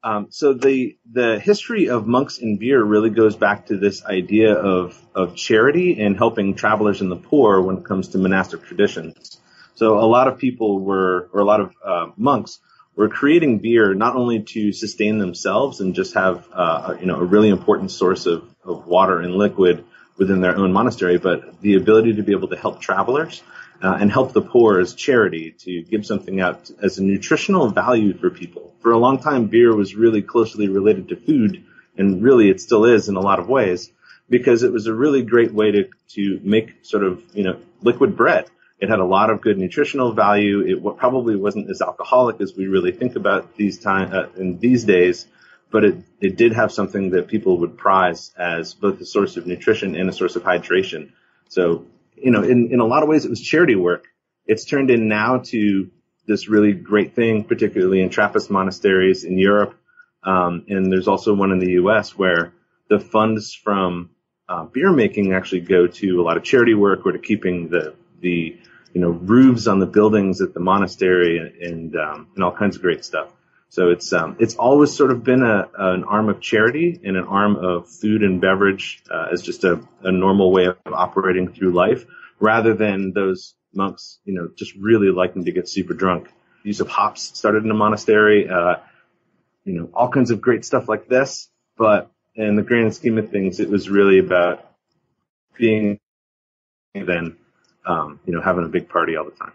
Um, 0.05 0.29
so 0.31 0.53
the 0.55 0.97
the 1.11 1.41
history 1.41 1.89
of 1.89 2.07
monks 2.07 2.39
and 2.39 2.61
beer 2.61 2.83
really 2.83 3.11
goes 3.11 3.37
back 3.37 3.67
to 3.67 3.77
this 3.77 4.05
idea 4.05 4.55
of 4.55 5.01
of 5.15 5.35
charity 5.35 6.01
and 6.01 6.17
helping 6.17 6.55
travelers 6.55 7.01
and 7.01 7.11
the 7.11 7.17
poor 7.17 7.61
when 7.61 7.79
it 7.79 7.85
comes 7.85 8.09
to 8.09 8.19
monastic 8.19 8.63
traditions. 8.63 9.41
So 9.83 9.99
a 9.99 10.07
lot 10.07 10.29
of 10.29 10.39
people 10.39 10.79
were, 10.79 11.29
or 11.33 11.41
a 11.41 11.45
lot 11.45 11.61
of 11.61 11.75
uh, 11.85 12.07
monks 12.17 12.61
were 12.95 13.09
creating 13.09 13.59
beer 13.59 13.95
not 13.95 14.15
only 14.15 14.45
to 14.55 14.73
sustain 14.73 15.19
themselves 15.19 15.81
and 15.81 15.93
just 15.93 16.15
have 16.15 16.47
uh, 16.53 16.95
you 17.01 17.07
know 17.07 17.17
a 17.17 17.25
really 17.25 17.49
important 17.49 17.91
source 17.91 18.27
of, 18.27 18.49
of 18.65 18.87
water 18.87 19.19
and 19.19 19.35
liquid 19.35 19.85
within 20.17 20.41
their 20.41 20.57
own 20.57 20.73
monastery, 20.73 21.19
but 21.19 21.61
the 21.63 21.75
ability 21.75 22.13
to 22.15 22.23
be 22.23 22.31
able 22.31 22.47
to 22.47 22.57
help 22.57 22.81
travelers 22.81 23.43
uh, 23.83 23.99
and 24.01 24.13
help 24.13 24.33
the 24.33 24.41
poor 24.41 24.79
as 24.79 24.95
charity 24.95 25.51
to 25.51 25.83
give 25.83 26.07
something 26.07 26.41
out 26.41 26.71
as 26.81 26.99
a 26.99 27.03
nutritional 27.03 27.69
value 27.71 28.17
for 28.17 28.31
people. 28.31 28.73
For 28.83 28.93
a 28.93 28.99
long 28.99 29.19
time, 29.19 29.49
beer 29.49 29.75
was 29.75 29.97
really 29.97 30.23
closely 30.23 30.69
related 30.69 31.09
to 31.09 31.17
food, 31.17 31.65
and 31.99 32.23
really 32.23 32.51
it 32.51 32.61
still 32.61 32.85
is 32.85 33.09
in 33.09 33.17
a 33.17 33.21
lot 33.21 33.41
of 33.41 33.49
ways 33.49 33.91
because 34.31 34.63
it 34.63 34.73
was 34.73 34.87
a 34.87 34.95
really 34.95 35.25
great 35.25 35.53
way 35.53 35.73
to 35.73 35.89
to 36.11 36.41
make 36.45 36.85
sort 36.85 37.03
of 37.03 37.21
you 37.35 37.43
know 37.43 37.59
liquid 37.83 38.17
bread. 38.17 38.47
It 38.83 38.89
had 38.89 38.99
a 38.99 39.05
lot 39.05 39.31
of 39.31 39.41
good 39.41 39.59
nutritional 39.59 40.13
value. 40.13 40.59
It 40.67 40.97
probably 40.97 41.37
wasn't 41.37 41.71
as 41.71 41.81
alcoholic 41.81 42.41
as 42.41 42.57
we 42.57 42.67
really 42.67 42.91
think 42.91 43.15
about 43.15 43.55
these 43.55 43.79
time 43.79 44.13
uh, 44.13 44.27
in 44.37 44.59
these 44.59 44.83
days, 44.83 45.29
but 45.71 45.85
it 45.85 45.99
it 46.21 46.37
did 46.37 46.53
have 46.53 46.73
something 46.73 47.11
that 47.11 47.29
people 47.29 47.59
would 47.59 47.79
prize 47.79 48.33
as 48.37 48.75
both 48.75 49.01
a 49.01 49.05
source 49.05 49.37
of 49.37 49.47
nutrition 49.47 49.95
and 49.95 50.09
a 50.09 50.13
source 50.13 50.35
of 50.35 50.43
hydration. 50.43 51.13
So 51.49 51.87
you 52.17 52.33
know, 52.33 52.43
in 52.43 52.73
in 52.73 52.81
a 52.81 52.85
lot 52.85 53.05
of 53.05 53.09
ways, 53.09 53.25
it 53.25 53.31
was 53.31 53.41
charity 53.41 53.77
work. 53.77 54.09
It's 54.47 54.65
turned 54.65 54.91
in 54.91 55.07
now 55.07 55.39
to 55.53 55.89
this 56.27 56.49
really 56.49 56.73
great 56.73 57.15
thing, 57.15 57.45
particularly 57.45 58.01
in 58.01 58.11
Trappist 58.11 58.51
monasteries 58.51 59.23
in 59.23 59.39
Europe, 59.39 59.77
um, 60.25 60.65
and 60.69 60.91
there's 60.91 61.07
also 61.07 61.35
one 61.35 61.53
in 61.53 61.61
the 61.61 61.75
U.S. 61.83 62.19
where 62.19 62.53
the 62.89 62.99
funds 62.99 63.55
from 63.55 64.11
uh, 64.49 64.65
beer 64.65 64.91
making 64.91 65.33
actually 65.35 65.61
go 65.61 65.87
to 65.87 66.21
a 66.21 66.25
lot 66.25 66.37
of 66.37 66.43
charity 66.43 66.75
work 66.75 67.07
or 67.07 67.13
to 67.13 67.21
keeping 67.21 67.69
the 67.69 67.95
the 68.21 68.59
you 68.93 69.01
know 69.01 69.11
roofs 69.11 69.67
on 69.67 69.79
the 69.79 69.87
buildings 69.87 70.41
at 70.41 70.55
the 70.55 70.61
monastery 70.61 71.39
and 71.39 71.53
and, 71.63 71.97
um, 71.97 72.29
and 72.35 72.45
all 72.45 72.53
kinds 72.53 72.77
of 72.77 72.83
great 72.83 73.05
stuff. 73.05 73.33
So 73.69 73.89
it's 73.89 74.13
um, 74.13 74.37
it's 74.39 74.57
always 74.57 74.95
sort 74.95 75.11
of 75.11 75.25
been 75.25 75.43
a, 75.43 75.69
an 75.79 76.05
arm 76.05 76.29
of 76.29 76.41
charity 76.41 77.01
and 77.03 77.17
an 77.17 77.25
arm 77.25 77.57
of 77.57 77.89
food 77.89 78.23
and 78.23 78.41
beverage 78.41 79.03
uh, 79.11 79.29
as 79.33 79.41
just 79.41 79.65
a, 79.65 79.81
a 80.03 80.13
normal 80.13 80.53
way 80.53 80.67
of 80.67 80.77
operating 80.93 81.53
through 81.53 81.73
life, 81.73 82.05
rather 82.39 82.75
than 82.75 83.13
those 83.15 83.55
monks, 83.73 84.19
you 84.25 84.35
know, 84.35 84.51
just 84.55 84.75
really 84.75 85.11
liking 85.11 85.47
to 85.47 85.53
get 85.53 85.69
super 85.69 85.95
drunk. 85.95 86.29
use 86.65 86.81
of 86.81 86.89
hops 86.89 87.37
started 87.37 87.65
in 87.65 87.71
a 87.71 87.75
monastery, 87.75 88.49
uh, 88.49 88.77
you 89.65 89.75
know, 89.75 89.91
all 89.95 90.11
kinds 90.11 90.31
of 90.31 90.41
great 90.41 90.65
stuff 90.65 90.89
like 90.89 91.09
this. 91.09 91.49
But 91.77 92.11
in 92.35 92.57
the 92.57 92.63
grand 92.63 92.95
scheme 92.95 93.19
of 93.19 93.31
things, 93.31 93.61
it 93.61 93.69
was 93.69 93.89
really 93.89 94.19
about 94.19 94.69
being 95.57 95.99
than, 96.95 97.37
um, 97.87 98.21
you 98.27 98.33
know, 98.33 98.41
having 98.41 98.65
a 98.65 98.69
big 98.69 98.89
party 98.89 99.17
all 99.17 99.25
the 99.25 99.31
time. 99.33 99.53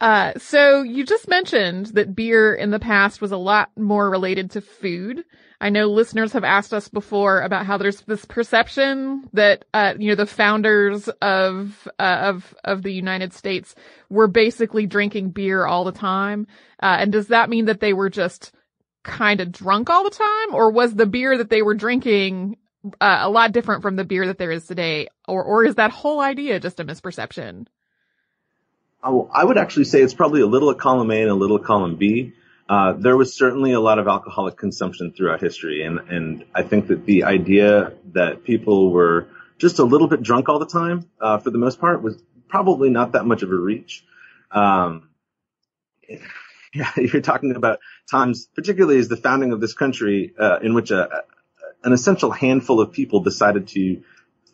Uh, 0.00 0.32
so 0.36 0.82
you 0.82 1.04
just 1.04 1.28
mentioned 1.28 1.86
that 1.86 2.14
beer 2.14 2.52
in 2.54 2.70
the 2.70 2.78
past 2.78 3.20
was 3.20 3.32
a 3.32 3.36
lot 3.36 3.70
more 3.76 4.10
related 4.10 4.50
to 4.50 4.60
food. 4.60 5.24
I 5.60 5.70
know 5.70 5.86
listeners 5.86 6.32
have 6.32 6.44
asked 6.44 6.74
us 6.74 6.88
before 6.88 7.40
about 7.40 7.64
how 7.64 7.78
there's 7.78 8.02
this 8.02 8.24
perception 8.26 9.24
that, 9.32 9.64
uh, 9.72 9.94
you 9.98 10.08
know, 10.08 10.14
the 10.14 10.26
founders 10.26 11.08
of, 11.22 11.88
uh, 11.98 12.18
of, 12.22 12.54
of 12.64 12.82
the 12.82 12.92
United 12.92 13.32
States 13.32 13.74
were 14.10 14.28
basically 14.28 14.86
drinking 14.86 15.30
beer 15.30 15.64
all 15.64 15.84
the 15.84 15.92
time. 15.92 16.48
Uh, 16.82 16.96
and 16.98 17.12
does 17.12 17.28
that 17.28 17.48
mean 17.48 17.66
that 17.66 17.80
they 17.80 17.94
were 17.94 18.10
just 18.10 18.52
kind 19.04 19.40
of 19.40 19.52
drunk 19.52 19.88
all 19.88 20.04
the 20.04 20.10
time? 20.10 20.54
Or 20.54 20.70
was 20.70 20.94
the 20.94 21.06
beer 21.06 21.38
that 21.38 21.48
they 21.48 21.62
were 21.62 21.74
drinking, 21.74 22.58
uh, 23.00 23.18
a 23.22 23.30
lot 23.30 23.52
different 23.52 23.82
from 23.82 23.96
the 23.96 24.04
beer 24.04 24.26
that 24.26 24.38
there 24.38 24.50
is 24.50 24.66
today? 24.66 25.08
Or, 25.26 25.42
or 25.42 25.64
is 25.64 25.76
that 25.76 25.90
whole 25.90 26.20
idea 26.20 26.60
just 26.60 26.80
a 26.80 26.84
misperception? 26.84 27.66
Oh, 29.02 29.30
I 29.32 29.44
would 29.44 29.58
actually 29.58 29.84
say 29.84 30.00
it's 30.00 30.14
probably 30.14 30.40
a 30.40 30.46
little 30.46 30.70
of 30.70 30.78
column 30.78 31.10
A 31.10 31.20
and 31.20 31.30
a 31.30 31.34
little 31.34 31.56
of 31.56 31.64
column 31.64 31.96
B. 31.96 32.32
Uh, 32.68 32.94
there 32.94 33.16
was 33.16 33.34
certainly 33.34 33.72
a 33.72 33.80
lot 33.80 33.98
of 33.98 34.08
alcoholic 34.08 34.56
consumption 34.56 35.12
throughout 35.12 35.42
history, 35.42 35.82
and 35.82 35.98
and 36.08 36.44
I 36.54 36.62
think 36.62 36.86
that 36.86 37.04
the 37.04 37.24
idea 37.24 37.92
that 38.14 38.44
people 38.44 38.90
were 38.90 39.28
just 39.58 39.78
a 39.78 39.84
little 39.84 40.08
bit 40.08 40.22
drunk 40.22 40.48
all 40.48 40.58
the 40.58 40.66
time, 40.66 41.08
uh, 41.20 41.38
for 41.38 41.50
the 41.50 41.58
most 41.58 41.78
part, 41.78 42.02
was 42.02 42.22
probably 42.48 42.88
not 42.88 43.12
that 43.12 43.26
much 43.26 43.42
of 43.42 43.50
a 43.50 43.54
reach. 43.54 44.04
Um, 44.50 45.10
yeah, 46.74 46.90
you're 46.96 47.20
talking 47.20 47.54
about 47.54 47.80
times, 48.10 48.48
particularly 48.54 48.98
as 48.98 49.08
the 49.08 49.16
founding 49.16 49.52
of 49.52 49.60
this 49.60 49.74
country, 49.74 50.32
uh, 50.38 50.60
in 50.62 50.72
which 50.72 50.90
a, 50.90 51.02
a, 51.02 51.22
an 51.84 51.92
essential 51.92 52.30
handful 52.30 52.80
of 52.80 52.92
people 52.92 53.20
decided 53.20 53.68
to 53.68 54.02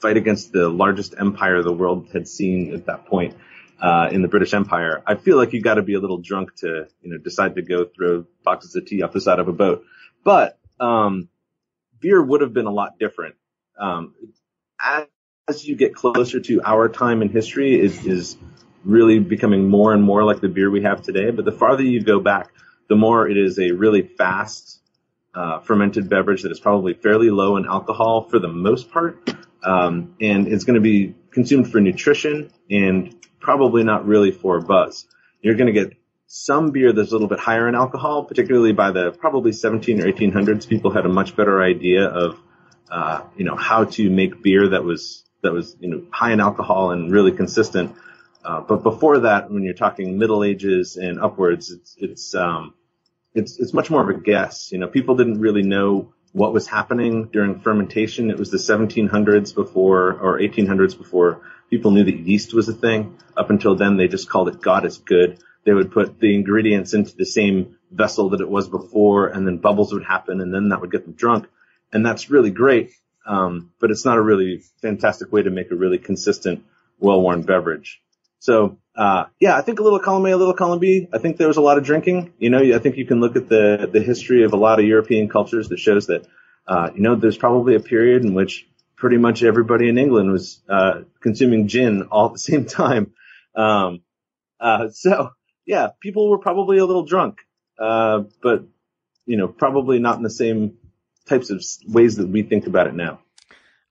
fight 0.01 0.17
against 0.17 0.53
the 0.53 0.69
largest 0.69 1.15
empire 1.19 1.63
the 1.63 1.73
world 1.73 2.09
had 2.13 2.27
seen 2.27 2.75
at 2.75 2.87
that 2.87 3.07
point 3.07 3.37
uh, 3.81 4.09
in 4.13 4.23
the 4.23 4.29
British 4.29 4.53
Empire, 4.53 5.03
I 5.07 5.15
feel 5.15 5.37
like 5.37 5.53
you 5.53 5.63
got 5.63 5.75
to 5.75 5.83
be 5.83 5.95
a 5.95 6.01
little 6.01 6.19
drunk 6.19 6.55
to, 6.57 6.87
you 7.03 7.11
know, 7.11 7.19
decide 7.19 7.55
to 7.55 7.63
go 7.63 7.85
throw 7.85 8.27
boxes 8.45 8.77
of 8.77 8.87
tea 8.87 9.03
off 9.03 9.13
the 9.13 9.21
side 9.21 9.39
of 9.39 9.49
a 9.49 9.53
boat. 9.53 9.85
But 10.23 10.59
um, 10.79 11.29
beer 11.99 12.23
would 12.23 12.43
have 12.43 12.53
been 12.53 12.67
a 12.67 12.71
lot 12.71 12.99
different. 12.99 13.37
Um, 13.79 14.15
as, 14.79 15.07
as 15.49 15.67
you 15.67 15.77
get 15.77 15.95
closer 15.95 16.41
to 16.41 16.63
our 16.63 16.89
time 16.89 17.23
in 17.23 17.31
history, 17.31 17.81
is 17.81 18.05
is 18.05 18.37
really 18.85 19.19
becoming 19.19 19.69
more 19.69 19.93
and 19.93 20.03
more 20.03 20.25
like 20.25 20.41
the 20.41 20.49
beer 20.49 20.71
we 20.71 20.83
have 20.83 21.03
today. 21.03 21.31
But 21.31 21.45
the 21.45 21.53
farther 21.53 21.83
you 21.83 22.03
go 22.03 22.21
back, 22.21 22.51
the 22.89 22.97
more 22.97 23.29
it 23.29 23.39
is 23.39 23.59
a 23.59 23.71
really 23.71 24.03
fast 24.03 24.80
uh, 25.35 25.61
fermented 25.61 26.09
beverage 26.09 26.43
that 26.43 26.53
is 26.53 26.61
probably 26.61 26.95
fairly 26.95 27.31
low 27.31 27.57
in 27.57 27.67
alcohol 27.67 28.29
for 28.29 28.39
the 28.39 28.49
most 28.49 28.91
part, 28.91 29.31
um, 29.63 30.15
and 30.21 30.49
it's 30.49 30.65
going 30.65 30.75
to 30.75 30.81
be 30.81 31.15
consumed 31.31 31.71
for 31.71 31.81
nutrition 31.81 32.51
and 32.71 33.15
probably 33.41 33.85
not 33.85 34.07
really 34.07 34.33
for 34.33 34.61
buzz. 34.61 35.07
You're 35.43 35.55
going 35.55 35.73
to 35.73 35.73
get 35.73 35.97
some 36.27 36.71
beer 36.71 36.93
that's 36.93 37.11
a 37.11 37.13
little 37.13 37.29
bit 37.29 37.41
higher 37.41 37.69
in 37.69 37.75
alcohol, 37.75 38.25
particularly 38.25 38.73
by 38.73 38.93
the 38.93 39.11
probably 39.11 39.53
17 39.53 40.01
or 40.01 40.05
1800s. 40.05 40.69
People 40.69 40.93
had 40.93 41.05
a 41.05 41.09
much 41.09 41.35
better 41.35 41.63
idea 41.63 42.05
of, 42.05 42.39
uh, 42.91 43.23
you 43.37 43.45
know, 43.45 43.57
how 43.57 43.85
to 43.85 44.09
make 44.11 44.43
beer 44.43 44.69
that 44.69 44.85
was 44.85 45.25
that 45.43 45.53
was 45.53 45.77
you 45.81 45.89
know 45.89 46.07
high 46.11 46.33
in 46.33 46.41
alcohol 46.41 46.91
and 46.91 47.11
really 47.11 47.33
consistent. 47.33 47.95
Uh, 48.45 48.61
but 48.61 48.83
before 48.83 49.21
that, 49.21 49.51
when 49.51 49.63
you're 49.63 49.75
talking 49.75 50.19
Middle 50.19 50.45
Ages 50.45 50.97
and 50.97 51.21
upwards, 51.21 51.71
it's 51.71 51.97
it's 51.99 52.35
um, 52.35 52.75
it's 53.35 53.59
it's 53.59 53.73
much 53.73 53.91
more 53.91 54.03
of 54.03 54.17
a 54.17 54.21
guess. 54.21 54.73
You 54.73 54.79
know, 54.79 54.89
people 54.89 55.17
didn't 55.17 55.41
really 55.41 55.63
know 55.63 56.13
what 56.33 56.53
was 56.53 56.67
happening 56.67 57.29
during 57.33 57.61
fermentation. 57.61 58.31
It 58.31 58.39
was 58.39 58.51
the 58.51 58.59
1700s 58.59 59.55
before 59.55 60.13
or 60.13 60.39
1800s 60.39 60.97
before 60.97 61.43
people 61.71 61.91
knew 61.93 62.05
that 62.05 62.19
yeast 62.19 62.55
was 62.55 62.69
a 62.69 62.73
thing. 62.73 63.17
Up 63.37 63.51
until 63.51 63.77
then, 63.77 63.97
they 63.97 64.09
just 64.09 64.29
called 64.29 64.49
it 64.49 64.61
God 64.61 64.85
is 64.85 64.99
good. 64.99 65.39
They 65.65 65.73
would 65.73 65.93
put 65.93 66.19
the 66.19 66.35
ingredients 66.35 66.95
into 66.95 67.17
the 67.17 67.27
same 67.27 67.77
vessel 67.91 68.31
that 68.31 68.41
it 68.41 68.49
was 68.49 68.69
before, 68.69 69.29
and 69.29 69.47
then 69.47 69.59
bubbles 69.59 69.93
would 69.93 70.05
happen, 70.05 70.41
and 70.41 70.55
then 70.55 70.71
that 70.71 70.81
would 70.81 70.93
get 70.93 71.05
them 71.05 71.15
drunk. 71.15 71.47
And 71.93 72.07
that's 72.07 72.31
really 72.31 72.51
great, 72.51 72.93
um, 73.27 73.73
but 73.81 73.91
it's 73.91 74.05
not 74.05 74.17
a 74.17 74.23
really 74.23 74.63
fantastic 74.81 75.33
way 75.33 75.43
to 75.43 75.51
make 75.51 75.71
a 75.71 75.77
really 75.77 75.99
consistent, 75.99 76.65
well-worn 76.99 77.43
beverage. 77.43 78.01
So, 78.41 78.79
uh, 78.97 79.25
yeah, 79.39 79.57
I 79.57 79.61
think 79.61 79.81
a 79.81 79.83
little 79.83 80.01
column 80.01 80.27
A, 80.27 80.31
a 80.31 80.37
little 80.37 80.55
column 80.55 80.79
B. 80.79 81.09
I 81.13 81.19
think 81.19 81.37
there 81.37 81.47
was 81.47 81.59
a 81.59 81.63
lot 81.63 81.79
of 81.79 81.85
drinking. 81.85 82.33
You 82.39 82.51
know, 82.51 82.59
I 82.59 82.79
think 82.79 82.97
you 82.97 83.07
can 83.07 83.21
look 83.21 83.37
at 83.37 83.49
the 83.49 83.89
the 83.93 84.01
history 84.01 84.45
of 84.45 84.53
a 84.53 84.57
lot 84.57 84.81
of 84.81 84.87
European 84.87 85.29
cultures 85.29 85.69
that 85.69 85.79
shows 85.79 86.07
that, 86.07 86.27
uh, 86.67 86.91
you 86.95 87.03
know, 87.03 87.15
there's 87.17 87.37
probably 87.37 87.75
a 87.75 87.81
period 87.81 88.25
in 88.25 88.35
which 88.35 88.67
pretty 88.97 89.19
much 89.19 89.43
everybody 89.43 89.89
in 89.89 89.99
England 89.99 90.33
was 90.33 90.61
uh, 90.69 91.03
consuming 91.21 91.69
gin 91.69 92.03
all 92.11 92.27
at 92.27 92.33
the 92.33 92.39
same 92.39 92.65
time. 92.65 93.13
Um, 93.55 94.01
uh, 94.59 94.89
so 94.89 95.31
yeah, 95.67 95.89
people 96.01 96.31
were 96.31 96.39
probably 96.39 96.79
a 96.79 96.87
little 96.87 97.05
drunk, 97.05 97.41
uh, 97.79 98.25
but 98.43 98.65
you 99.27 99.37
know, 99.37 99.49
probably 99.49 99.99
not 99.99 100.17
in 100.17 100.23
the 100.23 100.31
same 100.31 100.79
types 101.29 101.51
of 101.51 101.63
ways 101.87 102.17
that 102.17 102.29
we 102.29 102.43
think 102.43 102.67
about 102.67 102.87
it 102.87 102.95
now. 102.95 103.21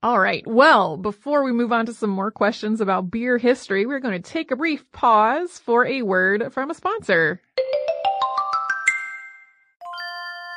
All 0.02 0.18
right. 0.18 0.48
Well, 0.48 0.96
before 0.96 1.44
we 1.44 1.52
move 1.52 1.74
on 1.74 1.86
to 1.88 1.94
some 1.94 2.10
more 2.10 2.32
questions 2.32 2.80
about 2.80 3.12
beer 3.12 3.38
history, 3.38 3.86
we're 3.86 4.00
going 4.00 4.22
to 4.22 4.32
take 4.32 4.50
a 4.50 4.56
brief 4.56 4.90
pause 4.94 5.60
for 5.60 5.86
a 5.86 6.04
word 6.04 6.54
from 6.54 6.72
a 6.72 6.74
sponsor. 6.74 7.42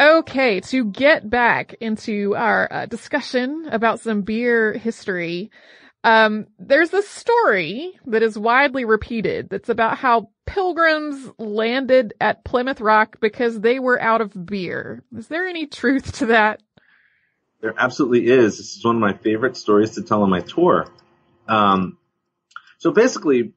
Okay, 0.00 0.60
to 0.60 0.84
get 0.84 1.28
back 1.28 1.74
into 1.80 2.36
our 2.36 2.68
uh, 2.72 2.86
discussion 2.86 3.66
about 3.70 3.98
some 3.98 4.22
beer 4.22 4.72
history, 4.72 5.50
um, 6.04 6.46
there's 6.58 6.94
a 6.94 7.02
story 7.02 7.98
that 8.06 8.22
is 8.22 8.38
widely 8.38 8.84
repeated 8.84 9.50
that's 9.50 9.68
about 9.68 9.98
how 9.98 10.30
pilgrims 10.46 11.30
landed 11.38 12.14
at 12.20 12.44
Plymouth 12.44 12.80
Rock 12.80 13.18
because 13.20 13.60
they 13.60 13.80
were 13.80 14.00
out 14.00 14.20
of 14.20 14.46
beer. 14.46 15.02
Is 15.16 15.26
there 15.26 15.48
any 15.48 15.66
truth 15.66 16.18
to 16.18 16.26
that? 16.26 16.62
There 17.60 17.74
absolutely 17.76 18.28
is. 18.28 18.58
This 18.58 18.76
is 18.76 18.84
one 18.84 18.94
of 18.94 19.00
my 19.00 19.14
favorite 19.14 19.56
stories 19.56 19.92
to 19.92 20.02
tell 20.02 20.22
on 20.22 20.30
my 20.30 20.40
tour. 20.40 20.86
Um, 21.48 21.98
so 22.78 22.92
basically, 22.92 23.52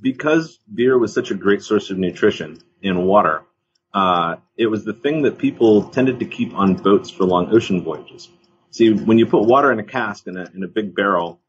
because 0.00 0.58
beer 0.72 0.98
was 0.98 1.14
such 1.14 1.30
a 1.30 1.34
great 1.34 1.62
source 1.62 1.88
of 1.88 1.96
nutrition 1.96 2.58
in 2.82 3.06
water, 3.06 3.44
uh, 3.92 4.36
it 4.56 4.66
was 4.66 4.84
the 4.84 4.92
thing 4.92 5.22
that 5.22 5.38
people 5.38 5.84
tended 5.90 6.20
to 6.20 6.26
keep 6.26 6.54
on 6.54 6.74
boats 6.74 7.10
for 7.10 7.24
long 7.24 7.52
ocean 7.52 7.82
voyages. 7.82 8.28
See, 8.70 8.92
when 8.92 9.18
you 9.18 9.26
put 9.26 9.42
water 9.42 9.72
in 9.72 9.80
a 9.80 9.84
cask 9.84 10.26
in 10.26 10.36
a, 10.36 10.48
in 10.54 10.62
a 10.62 10.68
big 10.68 10.94
barrel 10.94 11.40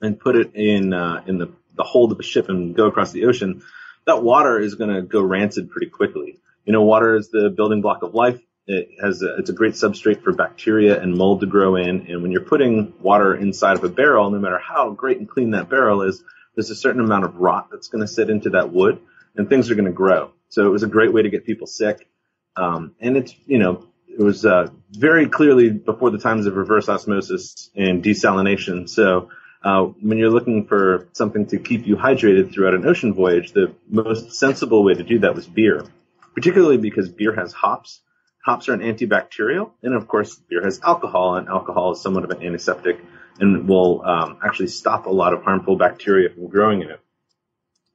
and 0.00 0.18
put 0.18 0.36
it 0.36 0.54
in, 0.54 0.92
uh, 0.92 1.22
in 1.26 1.38
the, 1.38 1.52
the 1.76 1.84
hold 1.84 2.10
of 2.12 2.18
a 2.18 2.24
ship 2.24 2.48
and 2.48 2.74
go 2.74 2.86
across 2.86 3.12
the 3.12 3.26
ocean, 3.26 3.62
that 4.06 4.22
water 4.22 4.58
is 4.58 4.74
going 4.74 4.92
to 4.92 5.02
go 5.02 5.22
rancid 5.22 5.70
pretty 5.70 5.88
quickly. 5.88 6.40
You 6.64 6.72
know, 6.72 6.82
water 6.82 7.14
is 7.14 7.28
the 7.30 7.50
building 7.50 7.82
block 7.82 8.02
of 8.02 8.14
life. 8.14 8.40
It 8.66 8.90
has 9.00 9.22
a, 9.22 9.36
it's 9.36 9.50
a 9.50 9.52
great 9.52 9.74
substrate 9.74 10.22
for 10.22 10.32
bacteria 10.32 11.00
and 11.00 11.16
mold 11.16 11.40
to 11.40 11.46
grow 11.46 11.76
in. 11.76 12.06
And 12.08 12.22
when 12.22 12.32
you're 12.32 12.44
putting 12.44 12.94
water 13.00 13.34
inside 13.34 13.76
of 13.76 13.84
a 13.84 13.88
barrel, 13.88 14.30
no 14.30 14.38
matter 14.38 14.58
how 14.58 14.90
great 14.90 15.18
and 15.18 15.28
clean 15.28 15.50
that 15.52 15.68
barrel 15.68 16.02
is, 16.02 16.22
there's 16.54 16.70
a 16.70 16.76
certain 16.76 17.00
amount 17.00 17.24
of 17.24 17.36
rot 17.36 17.68
that's 17.70 17.88
going 17.88 18.02
to 18.02 18.08
sit 18.08 18.28
into 18.28 18.50
that 18.50 18.72
wood 18.72 19.00
and 19.36 19.48
things 19.48 19.70
are 19.70 19.74
going 19.74 19.86
to 19.86 19.92
grow. 19.92 20.32
So 20.50 20.66
it 20.66 20.70
was 20.70 20.82
a 20.82 20.88
great 20.88 21.12
way 21.12 21.22
to 21.22 21.30
get 21.30 21.44
people 21.44 21.66
sick. 21.66 22.08
Um, 22.56 22.94
and 23.00 23.16
it's, 23.16 23.34
you 23.46 23.58
know, 23.58 23.86
it 24.08 24.22
was, 24.22 24.44
uh, 24.44 24.68
very 24.90 25.28
clearly 25.28 25.70
before 25.70 26.10
the 26.10 26.18
times 26.18 26.46
of 26.46 26.56
reverse 26.56 26.88
osmosis 26.88 27.70
and 27.74 28.02
desalination. 28.02 28.88
So, 28.88 29.30
uh, 29.62 29.84
when 29.84 30.18
you're 30.18 30.30
looking 30.30 30.66
for 30.66 31.08
something 31.12 31.46
to 31.46 31.58
keep 31.58 31.86
you 31.86 31.96
hydrated 31.96 32.52
throughout 32.52 32.74
an 32.74 32.86
ocean 32.86 33.12
voyage, 33.12 33.52
the 33.52 33.74
most 33.88 34.32
sensible 34.32 34.82
way 34.82 34.94
to 34.94 35.02
do 35.02 35.18
that 35.20 35.34
was 35.34 35.46
beer, 35.46 35.84
particularly 36.34 36.78
because 36.78 37.08
beer 37.08 37.34
has 37.34 37.52
hops. 37.52 38.00
Hops 38.44 38.70
are 38.70 38.72
an 38.72 38.80
antibacterial, 38.80 39.70
and 39.82 39.94
of 39.94 40.08
course, 40.08 40.34
beer 40.34 40.62
has 40.64 40.80
alcohol, 40.82 41.36
and 41.36 41.48
alcohol 41.48 41.92
is 41.92 42.00
somewhat 42.00 42.24
of 42.24 42.30
an 42.30 42.42
antiseptic 42.42 42.98
and 43.38 43.68
will 43.68 44.02
um, 44.04 44.38
actually 44.42 44.68
stop 44.68 45.06
a 45.06 45.10
lot 45.10 45.34
of 45.34 45.42
harmful 45.42 45.76
bacteria 45.76 46.30
from 46.30 46.48
growing 46.48 46.82
in 46.82 46.90
it. 46.90 47.00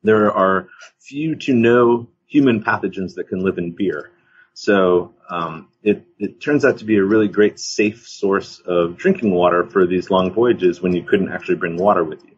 There 0.04 0.32
are 0.32 0.70
few 1.00 1.36
to 1.36 1.54
no 1.54 2.08
human 2.28 2.64
pathogens 2.64 3.16
that 3.16 3.30
can 3.30 3.40
live 3.40 3.58
in 3.58 3.72
beer. 3.72 4.12
So 4.54 5.14
um, 5.30 5.68
it 5.84 6.06
it 6.18 6.40
turns 6.40 6.64
out 6.64 6.78
to 6.78 6.86
be 6.86 6.96
a 6.98 7.04
really 7.04 7.28
great 7.28 7.60
safe 7.60 8.08
source 8.08 8.60
of 8.60 8.98
drinking 8.98 9.32
water 9.32 9.66
for 9.66 9.86
these 9.86 10.10
long 10.10 10.34
voyages 10.34 10.82
when 10.82 10.96
you 10.96 11.04
couldn't 11.04 11.32
actually 11.32 11.56
bring 11.56 11.78
water 11.78 12.04
with 12.04 12.24
you. 12.24 12.36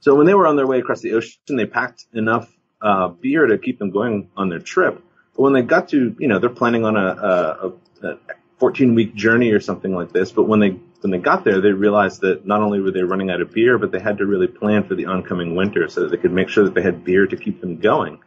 So 0.00 0.14
when 0.14 0.26
they 0.26 0.34
were 0.34 0.46
on 0.46 0.56
their 0.56 0.66
way 0.66 0.78
across 0.78 1.00
the 1.00 1.14
ocean, 1.14 1.56
they 1.56 1.66
packed 1.66 2.06
enough 2.12 2.52
uh, 2.82 3.08
beer 3.08 3.46
to 3.46 3.58
keep 3.58 3.78
them 3.78 3.90
going 3.90 4.30
on 4.36 4.48
their 4.48 4.58
trip. 4.58 5.02
But 5.34 5.42
when 5.42 5.52
they 5.52 5.62
got 5.62 5.90
to, 5.90 6.14
you 6.18 6.28
know, 6.28 6.38
they're 6.38 6.50
planning 6.50 6.84
on 6.84 6.96
a, 6.96 7.72
a, 8.02 8.08
a 8.08 8.18
14 8.58 8.94
week 8.94 9.14
journey 9.14 9.50
or 9.52 9.60
something 9.60 9.94
like 9.94 10.12
this. 10.12 10.32
But 10.32 10.44
when 10.44 10.60
they 10.60 10.70
when 11.00 11.10
they 11.10 11.18
got 11.18 11.44
there, 11.44 11.62
they 11.62 11.72
realized 11.72 12.20
that 12.20 12.46
not 12.46 12.60
only 12.60 12.80
were 12.80 12.90
they 12.90 13.02
running 13.02 13.30
out 13.30 13.40
of 13.40 13.52
beer, 13.52 13.78
but 13.78 13.90
they 13.90 14.00
had 14.00 14.18
to 14.18 14.26
really 14.26 14.46
plan 14.46 14.84
for 14.86 14.94
the 14.94 15.06
oncoming 15.06 15.56
winter 15.56 15.88
so 15.88 16.02
that 16.02 16.10
they 16.10 16.18
could 16.18 16.32
make 16.32 16.50
sure 16.50 16.64
that 16.64 16.74
they 16.74 16.82
had 16.82 17.04
beer 17.04 17.26
to 17.26 17.36
keep 17.36 17.62
them 17.62 17.78
going. 17.78 18.20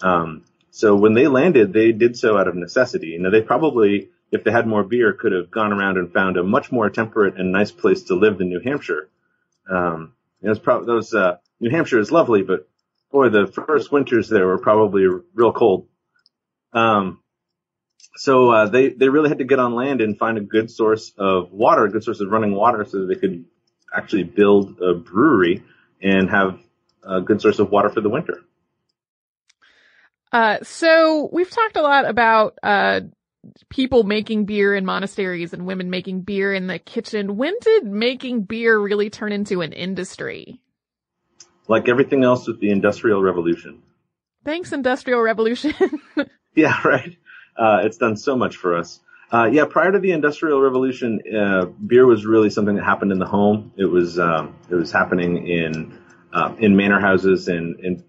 Um, 0.00 0.44
so 0.70 0.94
when 0.94 1.14
they 1.14 1.26
landed, 1.26 1.72
they 1.72 1.92
did 1.92 2.16
so 2.16 2.38
out 2.38 2.48
of 2.48 2.54
necessity. 2.54 3.16
Know, 3.18 3.30
they 3.30 3.42
probably, 3.42 4.10
if 4.30 4.44
they 4.44 4.50
had 4.50 4.66
more 4.66 4.84
beer, 4.84 5.12
could 5.12 5.32
have 5.32 5.50
gone 5.50 5.72
around 5.72 5.96
and 5.98 6.12
found 6.12 6.36
a 6.36 6.44
much 6.44 6.70
more 6.70 6.90
temperate 6.90 7.38
and 7.38 7.52
nice 7.52 7.72
place 7.72 8.04
to 8.04 8.14
live 8.14 8.38
than 8.38 8.48
New 8.48 8.60
Hampshire. 8.60 9.08
Um, 9.68 10.14
it 10.40 10.48
was 10.48 10.58
probably 10.58 10.86
those. 10.86 11.12
Uh, 11.12 11.38
New 11.60 11.70
Hampshire 11.70 11.98
is 11.98 12.12
lovely, 12.12 12.42
but 12.42 12.68
boy, 13.10 13.28
the 13.28 13.46
first 13.46 13.90
winters 13.90 14.28
there 14.28 14.46
were 14.46 14.58
probably 14.58 15.06
real 15.34 15.52
cold. 15.52 15.88
Um, 16.72 17.20
so 18.16 18.50
uh, 18.50 18.68
they 18.68 18.90
they 18.90 19.08
really 19.08 19.28
had 19.28 19.38
to 19.38 19.44
get 19.44 19.58
on 19.58 19.74
land 19.74 20.00
and 20.00 20.18
find 20.18 20.38
a 20.38 20.42
good 20.42 20.70
source 20.70 21.12
of 21.18 21.52
water, 21.52 21.84
a 21.84 21.90
good 21.90 22.04
source 22.04 22.20
of 22.20 22.30
running 22.30 22.54
water, 22.54 22.84
so 22.84 23.00
that 23.00 23.06
they 23.06 23.20
could 23.20 23.44
actually 23.94 24.24
build 24.24 24.80
a 24.80 24.94
brewery 24.94 25.62
and 26.02 26.30
have 26.30 26.60
a 27.02 27.20
good 27.20 27.40
source 27.40 27.58
of 27.58 27.70
water 27.70 27.88
for 27.88 28.00
the 28.00 28.08
winter. 28.08 28.42
Uh, 30.32 30.58
so 30.62 31.28
we've 31.32 31.50
talked 31.50 31.76
a 31.76 31.82
lot 31.82 32.08
about 32.08 32.58
uh, 32.62 33.00
people 33.68 34.02
making 34.02 34.44
beer 34.44 34.74
in 34.74 34.84
monasteries 34.84 35.52
and 35.52 35.66
women 35.66 35.90
making 35.90 36.22
beer 36.22 36.52
in 36.52 36.66
the 36.66 36.78
kitchen. 36.78 37.36
When 37.36 37.54
did 37.60 37.84
making 37.84 38.42
beer 38.42 38.78
really 38.78 39.10
turn 39.10 39.32
into 39.32 39.60
an 39.60 39.72
industry? 39.72 40.60
Like 41.66 41.88
everything 41.88 42.24
else 42.24 42.46
with 42.46 42.60
the 42.60 42.70
Industrial 42.70 43.22
Revolution. 43.22 43.82
Thanks, 44.44 44.72
Industrial 44.72 45.20
Revolution. 45.20 45.74
yeah, 46.54 46.80
right. 46.84 47.16
Uh, 47.56 47.80
it's 47.84 47.96
done 47.96 48.16
so 48.16 48.36
much 48.36 48.56
for 48.56 48.76
us. 48.76 49.00
Uh, 49.30 49.44
yeah, 49.44 49.66
prior 49.66 49.92
to 49.92 49.98
the 49.98 50.12
Industrial 50.12 50.60
Revolution, 50.60 51.20
uh, 51.36 51.66
beer 51.66 52.06
was 52.06 52.24
really 52.24 52.48
something 52.48 52.76
that 52.76 52.84
happened 52.84 53.12
in 53.12 53.18
the 53.18 53.26
home. 53.26 53.72
It 53.76 53.84
was 53.84 54.18
um, 54.18 54.56
it 54.70 54.74
was 54.74 54.90
happening 54.90 55.46
in 55.46 55.98
uh, 56.32 56.54
in 56.58 56.76
manor 56.76 56.98
houses 56.98 57.48
and 57.48 57.78
in 57.80 58.04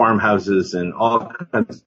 farmhouses 0.00 0.72
and 0.72 0.94
all 0.94 1.30
kinds 1.52 1.84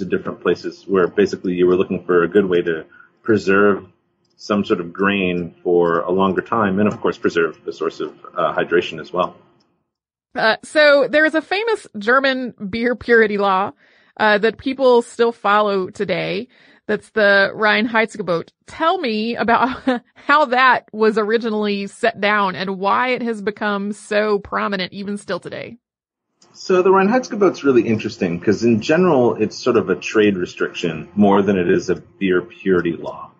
of 0.00 0.10
different 0.10 0.40
places 0.40 0.84
where 0.88 1.06
basically 1.06 1.52
you 1.52 1.64
were 1.64 1.76
looking 1.76 2.04
for 2.04 2.24
a 2.24 2.28
good 2.28 2.44
way 2.44 2.60
to 2.60 2.84
preserve 3.22 3.86
some 4.36 4.64
sort 4.64 4.80
of 4.80 4.92
grain 4.92 5.54
for 5.62 6.00
a 6.00 6.10
longer 6.10 6.42
time 6.42 6.80
and 6.80 6.88
of 6.88 7.00
course 7.00 7.16
preserve 7.16 7.56
the 7.64 7.72
source 7.72 8.00
of 8.00 8.10
uh, 8.36 8.52
hydration 8.52 9.00
as 9.00 9.12
well. 9.12 9.36
Uh, 10.34 10.56
so 10.64 11.06
there 11.08 11.24
is 11.24 11.36
a 11.36 11.40
famous 11.40 11.86
German 11.96 12.52
beer 12.68 12.96
purity 12.96 13.38
law 13.38 13.70
uh, 14.16 14.38
that 14.38 14.58
people 14.58 15.00
still 15.00 15.30
follow 15.30 15.88
today. 15.88 16.48
That's 16.88 17.10
the 17.10 17.52
Reinheitsgebot. 17.54 18.48
Tell 18.66 18.98
me 18.98 19.36
about 19.36 20.02
how 20.16 20.46
that 20.46 20.88
was 20.92 21.16
originally 21.16 21.86
set 21.86 22.20
down 22.20 22.56
and 22.56 22.80
why 22.80 23.10
it 23.10 23.22
has 23.22 23.40
become 23.40 23.92
so 23.92 24.40
prominent 24.40 24.92
even 24.92 25.16
still 25.16 25.38
today. 25.38 25.78
So 26.52 26.82
the 26.82 26.90
Reinheitsgebot 26.90 27.38
Reinheitsgebot's 27.38 27.64
really 27.64 27.86
interesting 27.86 28.38
because 28.38 28.64
in 28.64 28.80
general 28.80 29.34
it's 29.34 29.56
sort 29.56 29.76
of 29.76 29.90
a 29.90 29.96
trade 29.96 30.36
restriction 30.36 31.08
more 31.14 31.42
than 31.42 31.56
it 31.58 31.70
is 31.70 31.90
a 31.90 31.96
beer 31.96 32.42
purity 32.42 32.92
law. 32.92 33.30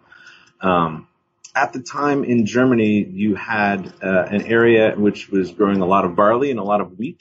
Um, 0.61 1.09
at 1.55 1.73
the 1.73 1.81
time 1.81 2.25
in 2.25 2.47
Germany, 2.47 3.05
you 3.05 3.35
had 3.35 3.93
uh, 4.03 4.25
an 4.31 4.47
area 4.47 4.95
which 4.97 5.29
was 5.29 5.51
growing 5.51 5.81
a 5.81 5.87
lot 5.87 6.05
of 6.05 6.17
barley 6.17 6.51
and 6.51 6.59
a 6.59 6.63
lot 6.63 6.81
of 6.81 6.99
wheat. 6.99 7.21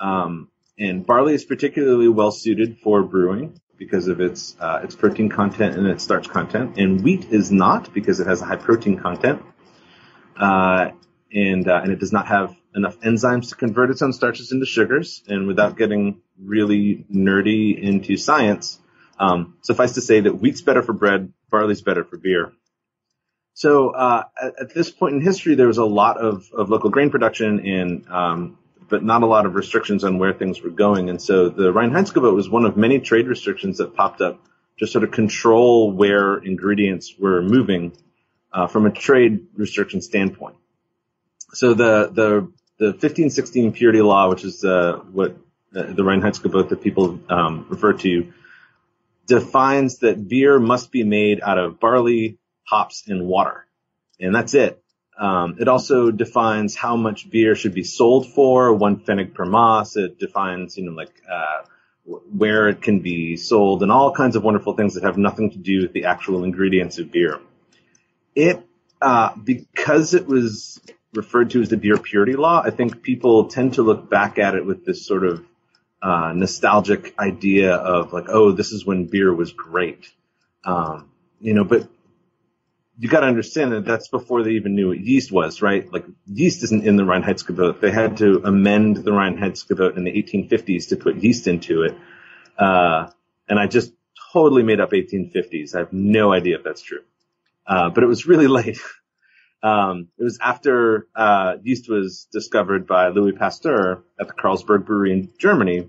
Um, 0.00 0.48
and 0.78 1.06
barley 1.06 1.34
is 1.34 1.44
particularly 1.44 2.08
well 2.08 2.32
suited 2.32 2.78
for 2.78 3.02
brewing 3.02 3.60
because 3.76 4.08
of 4.08 4.20
its 4.20 4.56
uh, 4.60 4.80
its 4.82 4.94
protein 4.94 5.28
content 5.28 5.76
and 5.76 5.86
its 5.86 6.02
starch 6.04 6.28
content, 6.28 6.78
and 6.78 7.02
wheat 7.02 7.26
is 7.30 7.50
not 7.50 7.92
because 7.94 8.20
it 8.20 8.26
has 8.26 8.42
a 8.42 8.44
high 8.44 8.56
protein 8.56 8.98
content, 8.98 9.42
uh, 10.36 10.90
and 11.32 11.68
uh, 11.68 11.80
and 11.82 11.92
it 11.92 11.98
does 11.98 12.12
not 12.12 12.26
have 12.26 12.54
enough 12.74 12.98
enzymes 13.00 13.50
to 13.50 13.56
convert 13.56 13.90
its 13.90 14.02
own 14.02 14.12
starches 14.12 14.52
into 14.52 14.66
sugars, 14.66 15.22
and 15.28 15.46
without 15.46 15.76
getting 15.76 16.20
really 16.38 17.04
nerdy 17.12 17.78
into 17.80 18.16
science, 18.16 18.78
um, 19.18 19.56
suffice 19.62 19.92
to 19.92 20.00
say 20.00 20.20
that 20.20 20.32
wheat's 20.32 20.62
better 20.62 20.82
for 20.82 20.92
bread, 20.92 21.32
barley's 21.50 21.82
better 21.82 22.04
for 22.04 22.16
beer. 22.16 22.52
So 23.54 23.90
uh, 23.90 24.24
at, 24.40 24.54
at, 24.60 24.74
this 24.74 24.90
point 24.90 25.16
in 25.16 25.20
history, 25.20 25.54
there 25.54 25.66
was 25.66 25.78
a 25.78 25.84
lot 25.84 26.16
of, 26.16 26.48
of 26.52 26.70
local 26.70 26.90
grain 26.90 27.10
production, 27.10 27.66
and 27.66 28.08
um, 28.08 28.58
but 28.88 29.04
not 29.04 29.22
a 29.22 29.26
lot 29.26 29.46
of 29.46 29.54
restrictions 29.54 30.04
on 30.04 30.18
where 30.18 30.32
things 30.32 30.62
were 30.62 30.70
going. 30.70 31.10
And 31.10 31.20
so 31.20 31.48
the 31.48 31.72
Reinheitsgebot 31.72 32.34
was 32.34 32.48
one 32.48 32.64
of 32.64 32.76
many 32.76 32.98
trade 33.00 33.26
restrictions 33.26 33.78
that 33.78 33.94
popped 33.94 34.20
up 34.20 34.40
to 34.78 34.86
sort 34.86 35.04
of 35.04 35.10
control 35.10 35.92
where 35.92 36.38
ingredients 36.38 37.14
were 37.18 37.42
moving 37.42 37.92
uh, 38.52 38.66
from 38.66 38.86
a 38.86 38.90
trade 38.90 39.46
restriction 39.54 40.00
standpoint. 40.00 40.56
So 41.52 41.74
the 41.74 42.10
the 42.12 42.52
the 42.80 42.86
1516 42.86 43.72
purity 43.72 44.00
law, 44.00 44.30
which 44.30 44.42
is 44.42 44.64
uh, 44.64 45.00
what 45.12 45.36
uh, 45.76 45.82
the 45.82 46.02
Reinheitsgebot 46.02 46.70
that 46.70 46.80
people 46.80 47.20
um, 47.28 47.66
refer 47.68 47.92
to, 47.92 48.32
defines 49.26 49.98
that 49.98 50.26
beer 50.26 50.58
must 50.58 50.90
be 50.90 51.04
made 51.04 51.42
out 51.42 51.58
of 51.58 51.78
barley, 51.78 52.38
hops, 52.66 53.04
and 53.06 53.26
water, 53.26 53.66
and 54.18 54.34
that's 54.34 54.54
it. 54.54 54.82
Um, 55.18 55.56
it 55.60 55.68
also 55.68 56.10
defines 56.10 56.74
how 56.74 56.96
much 56.96 57.28
beer 57.28 57.54
should 57.54 57.74
be 57.74 57.84
sold 57.84 58.32
for, 58.32 58.72
one 58.72 59.04
pfennig 59.04 59.34
per 59.34 59.44
mass. 59.44 59.96
It 59.96 60.18
defines, 60.18 60.78
you 60.78 60.86
know, 60.86 60.92
like 60.92 61.12
uh, 61.30 61.64
where 62.06 62.70
it 62.70 62.80
can 62.80 63.00
be 63.00 63.36
sold, 63.36 63.82
and 63.82 63.92
all 63.92 64.14
kinds 64.14 64.36
of 64.36 64.42
wonderful 64.42 64.74
things 64.74 64.94
that 64.94 65.04
have 65.04 65.18
nothing 65.18 65.50
to 65.50 65.58
do 65.58 65.82
with 65.82 65.92
the 65.92 66.06
actual 66.06 66.44
ingredients 66.44 66.98
of 66.98 67.12
beer. 67.12 67.40
It 68.34 68.66
uh, 69.02 69.36
because 69.36 70.14
it 70.14 70.26
was 70.26 70.80
referred 71.14 71.50
to 71.50 71.62
as 71.62 71.68
the 71.68 71.76
beer 71.76 71.96
purity 71.96 72.34
law, 72.34 72.62
I 72.64 72.70
think 72.70 73.02
people 73.02 73.48
tend 73.48 73.74
to 73.74 73.82
look 73.82 74.08
back 74.08 74.38
at 74.38 74.54
it 74.54 74.64
with 74.64 74.84
this 74.84 75.06
sort 75.06 75.24
of 75.24 75.44
uh, 76.02 76.32
nostalgic 76.34 77.14
idea 77.18 77.74
of 77.74 78.12
like, 78.12 78.26
oh, 78.28 78.52
this 78.52 78.72
is 78.72 78.86
when 78.86 79.06
beer 79.06 79.34
was 79.34 79.52
great. 79.52 80.10
Um, 80.64 81.10
you 81.40 81.54
know, 81.54 81.64
but 81.64 81.88
you 82.98 83.08
got 83.08 83.20
to 83.20 83.26
understand 83.26 83.72
that 83.72 83.84
that's 83.86 84.08
before 84.08 84.42
they 84.42 84.52
even 84.52 84.74
knew 84.74 84.88
what 84.88 85.00
yeast 85.00 85.32
was, 85.32 85.62
right? 85.62 85.90
Like 85.90 86.04
yeast 86.26 86.62
isn't 86.64 86.86
in 86.86 86.96
the 86.96 87.02
Reinheitsgebot. 87.02 87.80
They 87.80 87.90
had 87.90 88.18
to 88.18 88.42
amend 88.44 88.98
the 88.98 89.10
Reinheitsgebot 89.10 89.96
in 89.96 90.04
the 90.04 90.12
1850s 90.12 90.90
to 90.90 90.96
put 90.96 91.16
yeast 91.16 91.46
into 91.46 91.82
it. 91.82 91.96
Uh, 92.58 93.10
and 93.48 93.58
I 93.58 93.66
just 93.66 93.92
totally 94.32 94.62
made 94.62 94.80
up 94.80 94.90
1850s. 94.92 95.74
I 95.74 95.78
have 95.78 95.92
no 95.92 96.32
idea 96.32 96.56
if 96.58 96.62
that's 96.62 96.82
true. 96.82 97.00
Uh, 97.66 97.88
but 97.88 98.04
it 98.04 98.06
was 98.06 98.26
really 98.26 98.46
late. 98.58 98.78
Um, 99.62 100.08
it 100.18 100.24
was 100.24 100.38
after 100.40 101.06
uh, 101.14 101.56
yeast 101.62 101.88
was 101.88 102.26
discovered 102.32 102.86
by 102.86 103.08
Louis 103.08 103.32
Pasteur 103.32 104.02
at 104.18 104.26
the 104.26 104.32
Carlsberg 104.32 104.86
Brewery 104.86 105.12
in 105.12 105.30
Germany 105.38 105.88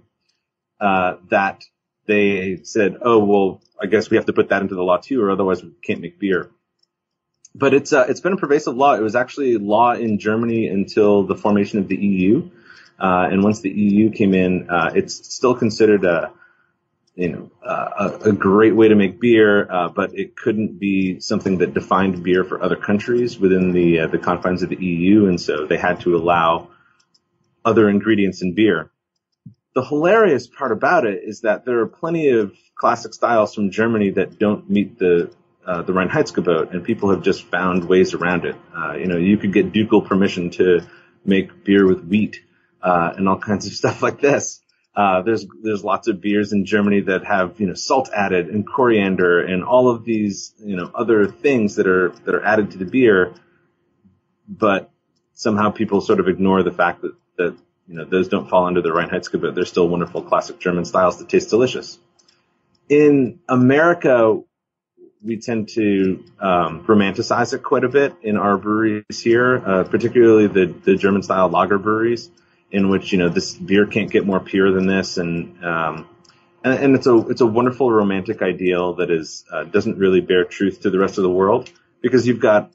uh, 0.79 1.15
that 1.29 1.63
they 2.05 2.59
said, 2.63 2.97
"Oh 3.01 3.23
well, 3.23 3.61
I 3.81 3.85
guess 3.85 4.09
we 4.09 4.17
have 4.17 4.25
to 4.25 4.33
put 4.33 4.49
that 4.49 4.61
into 4.61 4.75
the 4.75 4.83
law 4.83 4.97
too, 4.97 5.21
or 5.21 5.31
otherwise 5.31 5.63
we 5.63 5.71
can't 5.81 6.01
make 6.01 6.19
beer." 6.19 6.49
But 7.55 7.73
it's 7.73 7.93
uh, 7.93 8.05
it's 8.09 8.19
been 8.19 8.33
a 8.33 8.37
pervasive 8.37 8.75
law. 8.75 8.95
It 8.95 9.01
was 9.01 9.15
actually 9.15 9.57
law 9.57 9.93
in 9.93 10.19
Germany 10.19 10.67
until 10.67 11.23
the 11.23 11.35
formation 11.35 11.79
of 11.79 11.87
the 11.87 11.95
EU, 11.95 12.49
uh, 12.99 13.27
and 13.31 13.43
once 13.43 13.61
the 13.61 13.69
EU 13.69 14.11
came 14.11 14.33
in, 14.33 14.69
uh, 14.69 14.91
it's 14.95 15.33
still 15.33 15.55
considered 15.55 16.03
a 16.03 16.33
you 17.15 17.29
know, 17.29 17.51
uh, 17.63 18.17
a, 18.23 18.29
a, 18.29 18.31
great 18.31 18.73
way 18.73 18.87
to 18.87 18.95
make 18.95 19.19
beer, 19.19 19.69
uh, 19.69 19.89
but 19.89 20.17
it 20.17 20.37
couldn't 20.37 20.79
be 20.79 21.19
something 21.19 21.57
that 21.57 21.73
defined 21.73 22.23
beer 22.23 22.43
for 22.45 22.63
other 22.63 22.77
countries 22.77 23.37
within 23.37 23.73
the 23.73 24.01
uh, 24.01 24.07
the 24.07 24.17
confines 24.17 24.63
of 24.63 24.69
the 24.69 24.77
EU, 24.77 25.27
and 25.27 25.39
so 25.39 25.65
they 25.65 25.77
had 25.77 25.99
to 26.01 26.15
allow 26.15 26.69
other 27.65 27.89
ingredients 27.89 28.41
in 28.41 28.53
beer. 28.55 28.91
The 29.75 29.83
hilarious 29.83 30.47
part 30.47 30.71
about 30.71 31.05
it 31.05 31.23
is 31.23 31.41
that 31.41 31.65
there 31.65 31.79
are 31.79 31.87
plenty 31.87 32.29
of 32.29 32.53
classic 32.75 33.13
styles 33.13 33.53
from 33.53 33.71
Germany 33.71 34.11
that 34.11 34.39
don't 34.39 34.69
meet 34.69 34.97
the 34.97 35.33
uh, 35.65 35.81
the 35.81 35.93
Reinheitsgebot, 35.93 36.73
and 36.73 36.83
people 36.83 37.09
have 37.09 37.23
just 37.23 37.43
found 37.45 37.87
ways 37.87 38.13
around 38.13 38.45
it. 38.45 38.55
Uh, 38.75 38.93
you 38.93 39.07
know, 39.07 39.17
you 39.17 39.37
could 39.37 39.53
get 39.53 39.73
ducal 39.73 40.01
permission 40.01 40.49
to 40.51 40.81
make 41.25 41.63
beer 41.65 41.85
with 41.85 42.03
wheat 42.05 42.41
uh, 42.81 43.13
and 43.15 43.27
all 43.27 43.37
kinds 43.37 43.67
of 43.67 43.73
stuff 43.81 44.01
like 44.01 44.21
this. 44.21 44.60
Uh, 44.93 45.21
there's 45.21 45.45
there's 45.63 45.83
lots 45.83 46.07
of 46.07 46.19
beers 46.19 46.51
in 46.51 46.65
Germany 46.65 47.01
that 47.01 47.25
have 47.25 47.59
you 47.61 47.67
know 47.67 47.73
salt 47.73 48.09
added 48.13 48.49
and 48.49 48.67
coriander 48.67 49.39
and 49.39 49.63
all 49.63 49.89
of 49.89 50.03
these 50.03 50.53
you 50.59 50.75
know 50.75 50.91
other 50.93 51.27
things 51.27 51.75
that 51.75 51.87
are 51.87 52.09
that 52.25 52.35
are 52.35 52.43
added 52.43 52.71
to 52.71 52.77
the 52.77 52.85
beer, 52.85 53.33
but 54.47 54.91
somehow 55.33 55.71
people 55.71 56.01
sort 56.01 56.19
of 56.19 56.27
ignore 56.27 56.61
the 56.63 56.71
fact 56.71 57.01
that 57.03 57.13
that 57.37 57.57
you 57.87 57.95
know 57.95 58.05
those 58.05 58.27
don't 58.27 58.49
fall 58.49 58.65
under 58.65 58.81
the 58.81 58.89
Reinheitsgebot. 58.89 59.55
They're 59.55 59.65
still 59.65 59.87
wonderful 59.87 60.23
classic 60.23 60.59
German 60.59 60.85
styles 60.85 61.19
that 61.19 61.29
taste 61.29 61.49
delicious. 61.49 61.97
in 62.89 63.39
America, 63.47 64.41
we 65.23 65.37
tend 65.37 65.69
to 65.69 66.23
um, 66.39 66.83
romanticize 66.85 67.53
it 67.53 67.63
quite 67.63 67.85
a 67.85 67.89
bit 67.89 68.13
in 68.23 68.37
our 68.37 68.57
breweries 68.57 69.21
here, 69.23 69.57
uh, 69.65 69.83
particularly 69.85 70.47
the, 70.47 70.65
the 70.65 70.95
German 70.95 71.23
style 71.23 71.47
lager 71.47 71.77
breweries, 71.77 72.29
in 72.71 72.89
which 72.89 73.11
you 73.11 73.17
know 73.17 73.29
this 73.29 73.53
beer 73.53 73.85
can't 73.85 74.11
get 74.11 74.25
more 74.25 74.39
pure 74.39 74.71
than 74.71 74.87
this, 74.87 75.17
and 75.17 75.63
um, 75.63 76.07
and, 76.63 76.73
and, 76.73 76.95
it's 76.95 77.07
a 77.07 77.17
it's 77.29 77.41
a 77.41 77.45
wonderful 77.45 77.91
romantic 77.91 78.41
ideal 78.41 78.95
that 78.95 79.11
is 79.11 79.43
uh, 79.51 79.63
doesn't 79.63 79.97
really 79.97 80.21
bear 80.21 80.45
truth 80.45 80.81
to 80.81 80.89
the 80.89 80.99
rest 80.99 81.17
of 81.17 81.23
the 81.23 81.29
world 81.29 81.69
because 82.01 82.27
you've 82.27 82.39
got 82.39 82.71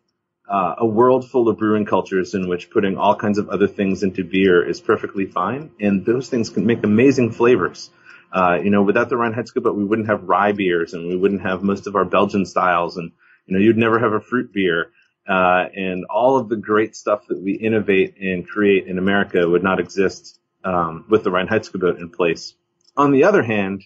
uh, 0.49 0.77
a 0.79 0.87
world 0.87 1.29
full 1.29 1.49
of 1.49 1.59
brewing 1.59 1.85
cultures 1.85 2.35
in 2.35 2.49
which 2.49 2.71
putting 2.71 2.97
all 2.97 3.17
kinds 3.17 3.39
of 3.39 3.49
other 3.49 3.67
things 3.67 4.03
into 4.03 4.25
beer 4.25 4.67
is 4.69 4.81
perfectly 4.81 5.27
fine, 5.27 5.71
and 5.81 6.05
those 6.05 6.29
things 6.29 6.51
can 6.51 6.67
make 6.67 6.85
amazing 6.85 7.33
flavors. 7.33 7.91
Uh, 8.33 8.59
you 8.63 8.71
know, 8.71 8.83
without 8.83 9.09
the 9.09 9.17
Reinheitsgebot, 9.17 9.75
we 9.75 9.85
wouldn't 9.85 10.09
have 10.09 10.25
rye 10.25 10.53
beers 10.53 10.95
and 10.95 11.09
we 11.09 11.17
wouldn't 11.17 11.43
have 11.43 11.63
most 11.63 11.87
of 11.87 11.97
our 11.97 12.05
Belgian 12.05 12.45
styles 12.45 12.97
and, 12.97 13.13
you 13.47 13.57
know, 13.57 13.63
you'd 13.63 13.77
never 13.77 13.99
have 13.99 14.13
a 14.13 14.21
fruit 14.21 14.53
beer. 14.53 14.91
Uh, 15.29 15.65
and 15.75 16.05
all 16.05 16.37
of 16.37 16.49
the 16.49 16.57
great 16.57 16.95
stuff 16.95 17.27
that 17.29 17.41
we 17.41 17.53
innovate 17.53 18.17
and 18.21 18.47
create 18.47 18.87
in 18.87 18.99
America 18.99 19.49
would 19.49 19.63
not 19.63 19.81
exist, 19.81 20.39
um, 20.65 21.05
with 21.09 21.25
the 21.25 21.31
Reinheitsgebot 21.31 21.99
in 21.99 22.11
place. 22.11 22.55
On 22.97 23.11
the 23.11 23.25
other 23.25 23.43
hand, 23.43 23.83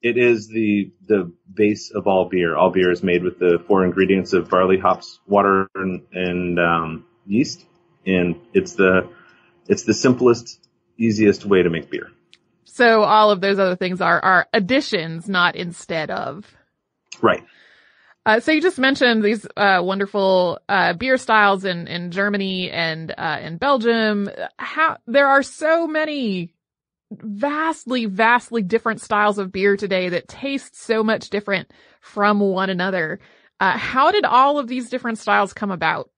it 0.00 0.16
is 0.16 0.48
the, 0.48 0.92
the 1.06 1.32
base 1.52 1.90
of 1.90 2.06
all 2.06 2.28
beer. 2.28 2.56
All 2.56 2.70
beer 2.70 2.90
is 2.90 3.02
made 3.02 3.22
with 3.22 3.38
the 3.38 3.62
four 3.66 3.84
ingredients 3.84 4.32
of 4.32 4.48
barley, 4.48 4.78
hops, 4.78 5.18
water, 5.26 5.68
and, 5.74 6.02
and 6.12 6.58
um, 6.58 7.06
yeast. 7.26 7.64
And 8.06 8.36
it's 8.54 8.74
the, 8.74 9.08
it's 9.66 9.82
the 9.82 9.94
simplest, 9.94 10.66
easiest 10.96 11.44
way 11.44 11.62
to 11.62 11.70
make 11.70 11.90
beer. 11.90 12.10
So 12.64 13.02
all 13.02 13.30
of 13.30 13.40
those 13.40 13.58
other 13.58 13.76
things 13.76 14.00
are, 14.00 14.20
are 14.20 14.46
additions, 14.52 15.28
not 15.28 15.56
instead 15.56 16.10
of. 16.10 16.46
Right. 17.20 17.44
Uh, 18.28 18.40
so 18.40 18.52
you 18.52 18.60
just 18.60 18.78
mentioned 18.78 19.22
these 19.22 19.46
uh, 19.56 19.80
wonderful 19.82 20.60
uh, 20.68 20.92
beer 20.92 21.16
styles 21.16 21.64
in, 21.64 21.86
in 21.86 22.10
Germany 22.10 22.70
and 22.70 23.10
uh, 23.16 23.38
in 23.40 23.56
Belgium. 23.56 24.28
How 24.58 24.98
there 25.06 25.28
are 25.28 25.42
so 25.42 25.86
many 25.86 26.52
vastly, 27.10 28.04
vastly 28.04 28.60
different 28.60 29.00
styles 29.00 29.38
of 29.38 29.50
beer 29.50 29.78
today 29.78 30.10
that 30.10 30.28
taste 30.28 30.76
so 30.76 31.02
much 31.02 31.30
different 31.30 31.72
from 32.02 32.38
one 32.38 32.68
another. 32.68 33.18
Uh, 33.60 33.78
how 33.78 34.10
did 34.10 34.26
all 34.26 34.58
of 34.58 34.68
these 34.68 34.90
different 34.90 35.16
styles 35.16 35.54
come 35.54 35.70
about? 35.70 36.10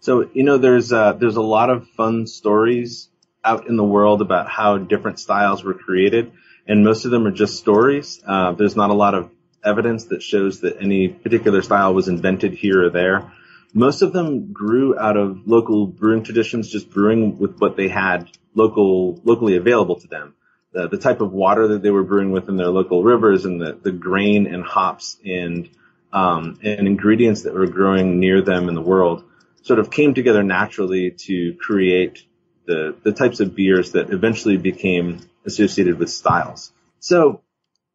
So 0.00 0.30
you 0.32 0.44
know, 0.44 0.56
there's 0.56 0.94
uh, 0.94 1.12
there's 1.12 1.36
a 1.36 1.42
lot 1.42 1.68
of 1.68 1.86
fun 1.90 2.26
stories 2.26 3.10
out 3.44 3.68
in 3.68 3.76
the 3.76 3.84
world 3.84 4.22
about 4.22 4.48
how 4.48 4.78
different 4.78 5.20
styles 5.20 5.62
were 5.62 5.74
created, 5.74 6.32
and 6.66 6.82
most 6.82 7.04
of 7.04 7.10
them 7.10 7.26
are 7.26 7.32
just 7.32 7.58
stories. 7.58 8.18
There's 8.56 8.76
not 8.76 8.88
a 8.88 8.94
lot 8.94 9.14
of 9.14 9.35
evidence 9.66 10.04
that 10.06 10.22
shows 10.22 10.60
that 10.60 10.78
any 10.80 11.08
particular 11.08 11.60
style 11.62 11.92
was 11.92 12.08
invented 12.08 12.54
here 12.54 12.84
or 12.84 12.90
there. 12.90 13.32
Most 13.74 14.00
of 14.02 14.12
them 14.12 14.52
grew 14.52 14.98
out 14.98 15.16
of 15.16 15.46
local 15.46 15.86
brewing 15.86 16.22
traditions, 16.22 16.70
just 16.70 16.90
brewing 16.90 17.38
with 17.38 17.58
what 17.58 17.76
they 17.76 17.88
had 17.88 18.30
local, 18.54 19.20
locally 19.24 19.56
available 19.56 19.96
to 19.96 20.06
them. 20.06 20.34
The, 20.72 20.88
the 20.88 20.98
type 20.98 21.20
of 21.20 21.32
water 21.32 21.68
that 21.68 21.82
they 21.82 21.90
were 21.90 22.04
brewing 22.04 22.32
with 22.32 22.48
in 22.48 22.56
their 22.56 22.68
local 22.68 23.02
rivers 23.02 23.44
and 23.44 23.60
the, 23.60 23.72
the 23.72 23.92
grain 23.92 24.46
and 24.46 24.62
hops 24.64 25.18
and, 25.24 25.68
um, 26.12 26.58
and 26.62 26.86
ingredients 26.86 27.42
that 27.42 27.54
were 27.54 27.66
growing 27.66 28.20
near 28.20 28.40
them 28.40 28.68
in 28.68 28.74
the 28.74 28.82
world 28.82 29.24
sort 29.62 29.78
of 29.80 29.90
came 29.90 30.14
together 30.14 30.42
naturally 30.42 31.10
to 31.10 31.54
create 31.54 32.24
the, 32.66 32.96
the 33.02 33.12
types 33.12 33.40
of 33.40 33.54
beers 33.54 33.92
that 33.92 34.10
eventually 34.10 34.56
became 34.56 35.20
associated 35.44 35.98
with 35.98 36.10
styles. 36.10 36.72
So, 37.00 37.42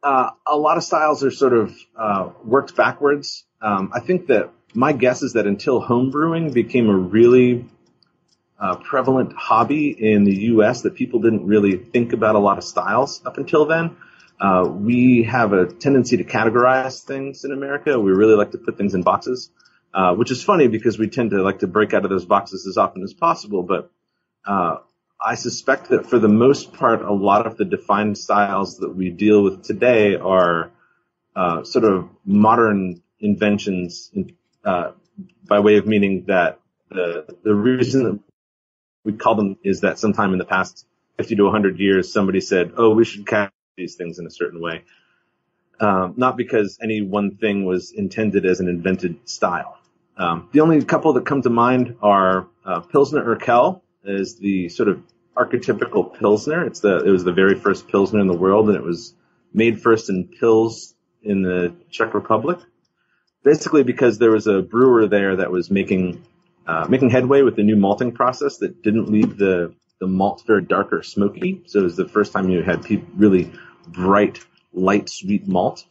uh, 0.03 0.31
a 0.45 0.57
lot 0.57 0.77
of 0.77 0.83
styles 0.83 1.23
are 1.23 1.31
sort 1.31 1.53
of, 1.53 1.75
uh, 1.95 2.29
worked 2.43 2.75
backwards. 2.75 3.45
Um, 3.61 3.91
I 3.93 3.99
think 3.99 4.27
that 4.27 4.51
my 4.73 4.93
guess 4.93 5.21
is 5.21 5.33
that 5.33 5.45
until 5.45 5.81
homebrewing 5.81 6.53
became 6.53 6.89
a 6.89 6.95
really 6.95 7.65
uh, 8.59 8.75
prevalent 8.75 9.33
hobby 9.33 9.89
in 9.89 10.23
the 10.23 10.35
U.S. 10.53 10.83
that 10.83 10.95
people 10.95 11.19
didn't 11.19 11.45
really 11.45 11.77
think 11.77 12.13
about 12.13 12.35
a 12.35 12.39
lot 12.39 12.57
of 12.57 12.63
styles 12.63 13.21
up 13.25 13.37
until 13.37 13.65
then. 13.65 13.97
Uh, 14.39 14.67
we 14.67 15.23
have 15.23 15.53
a 15.53 15.67
tendency 15.67 16.17
to 16.17 16.23
categorize 16.23 17.03
things 17.03 17.43
in 17.43 17.51
America. 17.51 17.99
We 17.99 18.11
really 18.11 18.35
like 18.35 18.51
to 18.51 18.57
put 18.57 18.77
things 18.77 18.95
in 18.95 19.01
boxes, 19.01 19.49
uh, 19.93 20.15
which 20.15 20.31
is 20.31 20.43
funny 20.43 20.67
because 20.67 20.97
we 20.97 21.09
tend 21.09 21.31
to 21.31 21.43
like 21.43 21.59
to 21.59 21.67
break 21.67 21.93
out 21.93 22.03
of 22.05 22.09
those 22.09 22.25
boxes 22.25 22.65
as 22.65 22.77
often 22.77 23.03
as 23.03 23.13
possible. 23.13 23.63
But 23.63 23.91
uh, 24.45 24.77
I 25.23 25.35
suspect 25.35 25.89
that 25.89 26.07
for 26.07 26.17
the 26.17 26.27
most 26.27 26.73
part, 26.73 27.01
a 27.03 27.13
lot 27.13 27.45
of 27.45 27.55
the 27.55 27.65
defined 27.65 28.17
styles 28.17 28.79
that 28.79 28.95
we 28.95 29.11
deal 29.11 29.43
with 29.43 29.63
today 29.63 30.15
are 30.15 30.71
uh, 31.35 31.63
sort 31.63 31.85
of 31.85 32.09
modern 32.25 33.03
inventions, 33.19 34.09
in, 34.13 34.35
uh, 34.65 34.91
by 35.45 35.59
way 35.59 35.77
of 35.77 35.85
meaning 35.85 36.25
that 36.25 36.59
the 36.89 37.25
the 37.43 37.53
reason 37.53 38.03
that 38.03 38.19
we 39.03 39.13
call 39.13 39.35
them 39.35 39.57
is 39.63 39.81
that 39.81 39.99
sometime 39.99 40.33
in 40.33 40.39
the 40.39 40.45
past 40.45 40.85
50 41.17 41.35
to 41.35 41.43
100 41.43 41.79
years, 41.79 42.11
somebody 42.11 42.41
said, 42.41 42.73
"Oh, 42.75 42.89
we 42.95 43.05
should 43.05 43.27
catch 43.27 43.51
these 43.77 43.95
things 43.95 44.17
in 44.17 44.25
a 44.25 44.31
certain 44.31 44.59
way," 44.59 44.83
um, 45.79 46.15
not 46.17 46.35
because 46.35 46.79
any 46.81 47.01
one 47.01 47.37
thing 47.37 47.65
was 47.65 47.91
intended 47.91 48.45
as 48.45 48.59
an 48.59 48.67
invented 48.67 49.29
style. 49.29 49.77
Um, 50.17 50.49
the 50.51 50.61
only 50.61 50.83
couple 50.83 51.13
that 51.13 51.25
come 51.25 51.43
to 51.43 51.49
mind 51.49 51.97
are 52.01 52.47
uh, 52.65 52.81
Pilsner 52.81 53.23
Urquell, 53.23 53.81
is 54.03 54.37
the 54.37 54.69
sort 54.69 54.89
of 54.89 55.01
archetypical 55.35 56.17
pilsner. 56.17 56.65
It's 56.65 56.81
the 56.81 56.97
it 57.05 57.09
was 57.09 57.23
the 57.23 57.33
very 57.33 57.55
first 57.55 57.87
pilsner 57.87 58.19
in 58.19 58.27
the 58.27 58.37
world, 58.37 58.69
and 58.69 58.77
it 58.77 58.83
was 58.83 59.13
made 59.53 59.81
first 59.81 60.09
in 60.09 60.27
Pils 60.27 60.93
in 61.23 61.41
the 61.41 61.73
Czech 61.89 62.13
Republic. 62.13 62.59
Basically, 63.43 63.83
because 63.83 64.17
there 64.17 64.31
was 64.31 64.47
a 64.47 64.61
brewer 64.61 65.07
there 65.07 65.37
that 65.37 65.51
was 65.51 65.71
making 65.71 66.23
uh, 66.67 66.85
making 66.87 67.09
headway 67.09 67.41
with 67.41 67.55
the 67.55 67.63
new 67.63 67.75
malting 67.75 68.11
process 68.11 68.57
that 68.57 68.83
didn't 68.83 69.09
leave 69.09 69.37
the 69.37 69.73
the 69.99 70.07
malt 70.07 70.43
very 70.47 70.63
dark 70.63 70.91
or 70.91 71.03
smoky. 71.03 71.61
So 71.67 71.79
it 71.79 71.83
was 71.83 71.95
the 71.95 72.07
first 72.07 72.33
time 72.33 72.49
you 72.49 72.63
had 72.63 72.85
really 73.15 73.51
bright, 73.87 74.39
light, 74.73 75.09
sweet 75.09 75.47
malt. 75.47 75.85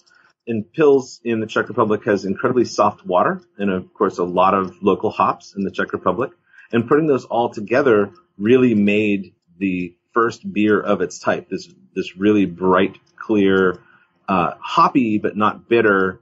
And 0.48 0.64
Pils 0.64 1.20
in 1.22 1.38
the 1.38 1.46
Czech 1.46 1.68
Republic 1.68 2.04
has 2.06 2.24
incredibly 2.24 2.64
soft 2.64 3.06
water 3.06 3.40
and 3.56 3.70
of 3.70 3.94
course 3.94 4.18
a 4.18 4.24
lot 4.24 4.54
of 4.54 4.82
local 4.82 5.10
hops 5.10 5.54
in 5.56 5.62
the 5.62 5.70
Czech 5.70 5.92
Republic 5.92 6.32
and 6.72 6.88
putting 6.88 7.06
those 7.06 7.24
all 7.24 7.50
together 7.50 8.12
really 8.38 8.74
made 8.74 9.34
the 9.58 9.96
first 10.12 10.50
beer 10.50 10.80
of 10.80 11.00
its 11.00 11.18
type. 11.18 11.48
This 11.48 11.68
this 11.94 12.16
really 12.16 12.46
bright, 12.46 12.98
clear, 13.16 13.80
uh, 14.28 14.54
hoppy 14.60 15.18
but 15.18 15.36
not 15.36 15.68
bitter 15.68 16.20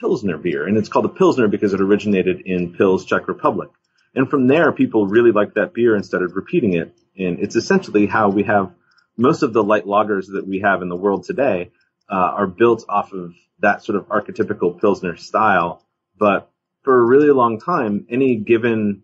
pilsner 0.00 0.38
beer, 0.38 0.66
and 0.66 0.76
it's 0.76 0.88
called 0.88 1.04
a 1.04 1.10
pilsner 1.10 1.48
because 1.48 1.74
it 1.74 1.80
originated 1.80 2.40
in 2.46 2.74
Pils, 2.74 3.06
Czech 3.06 3.28
Republic. 3.28 3.70
And 4.14 4.28
from 4.28 4.46
there, 4.48 4.72
people 4.72 5.06
really 5.06 5.30
liked 5.30 5.54
that 5.54 5.72
beer 5.72 5.94
and 5.94 6.04
started 6.04 6.34
repeating 6.34 6.72
it. 6.74 6.96
And 7.16 7.38
it's 7.38 7.54
essentially 7.54 8.06
how 8.06 8.28
we 8.28 8.42
have 8.44 8.72
most 9.16 9.42
of 9.42 9.52
the 9.52 9.62
light 9.62 9.84
lagers 9.84 10.32
that 10.32 10.46
we 10.46 10.60
have 10.60 10.82
in 10.82 10.88
the 10.88 10.96
world 10.96 11.24
today 11.24 11.70
uh, 12.10 12.14
are 12.14 12.46
built 12.46 12.84
off 12.88 13.12
of 13.12 13.34
that 13.60 13.84
sort 13.84 13.96
of 13.96 14.08
archetypical 14.08 14.80
pilsner 14.80 15.16
style. 15.16 15.84
But 16.18 16.50
for 16.82 16.98
a 16.98 17.04
really 17.04 17.30
long 17.30 17.60
time, 17.60 18.06
any 18.10 18.36
given 18.36 19.02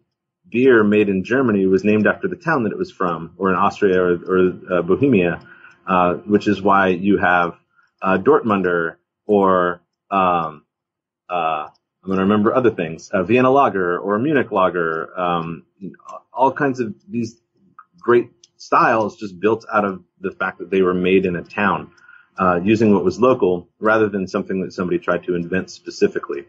beer 0.50 0.84
made 0.84 1.08
in 1.08 1.24
Germany 1.24 1.66
was 1.66 1.84
named 1.84 2.06
after 2.06 2.28
the 2.28 2.36
town 2.36 2.64
that 2.64 2.72
it 2.72 2.78
was 2.78 2.90
from, 2.90 3.32
or 3.36 3.50
in 3.50 3.56
Austria 3.56 4.00
or, 4.00 4.14
or 4.14 4.52
uh, 4.70 4.82
Bohemia, 4.82 5.40
uh, 5.86 6.14
which 6.14 6.48
is 6.48 6.62
why 6.62 6.88
you 6.88 7.18
have 7.18 7.56
uh, 8.02 8.18
Dortmunder 8.18 8.96
or 9.26 9.80
um, 10.10 10.64
uh, 11.28 11.68
I'm 12.06 12.10
going 12.10 12.18
to 12.18 12.22
remember 12.22 12.54
other 12.54 12.70
things, 12.70 13.10
a 13.12 13.24
Vienna 13.24 13.50
lager 13.50 13.98
or 13.98 14.14
a 14.14 14.20
Munich 14.20 14.52
lager, 14.52 15.18
um, 15.18 15.64
all 16.32 16.52
kinds 16.52 16.78
of 16.78 16.94
these 17.08 17.40
great 17.98 18.30
styles 18.56 19.16
just 19.16 19.40
built 19.40 19.66
out 19.72 19.84
of 19.84 20.04
the 20.20 20.30
fact 20.30 20.60
that 20.60 20.70
they 20.70 20.82
were 20.82 20.94
made 20.94 21.26
in 21.26 21.34
a 21.34 21.42
town, 21.42 21.90
uh, 22.38 22.60
using 22.62 22.94
what 22.94 23.04
was 23.04 23.18
local 23.18 23.68
rather 23.80 24.08
than 24.08 24.28
something 24.28 24.62
that 24.62 24.72
somebody 24.72 25.00
tried 25.00 25.24
to 25.24 25.34
invent 25.34 25.68
specifically. 25.68 26.44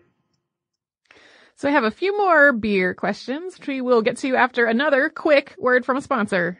So 1.57 1.67
I 1.67 1.71
have 1.71 1.85
a 1.85 1.91
few 1.91 2.15
more 2.15 2.53
beer 2.53 2.93
questions, 2.93 3.57
which 3.57 3.67
we 3.67 3.81
will 3.81 4.03
get 4.03 4.17
to 4.17 4.35
after 4.35 4.67
another 4.67 5.09
quick 5.09 5.55
word 5.57 5.85
from 5.87 5.97
a 5.97 6.01
sponsor. 6.03 6.59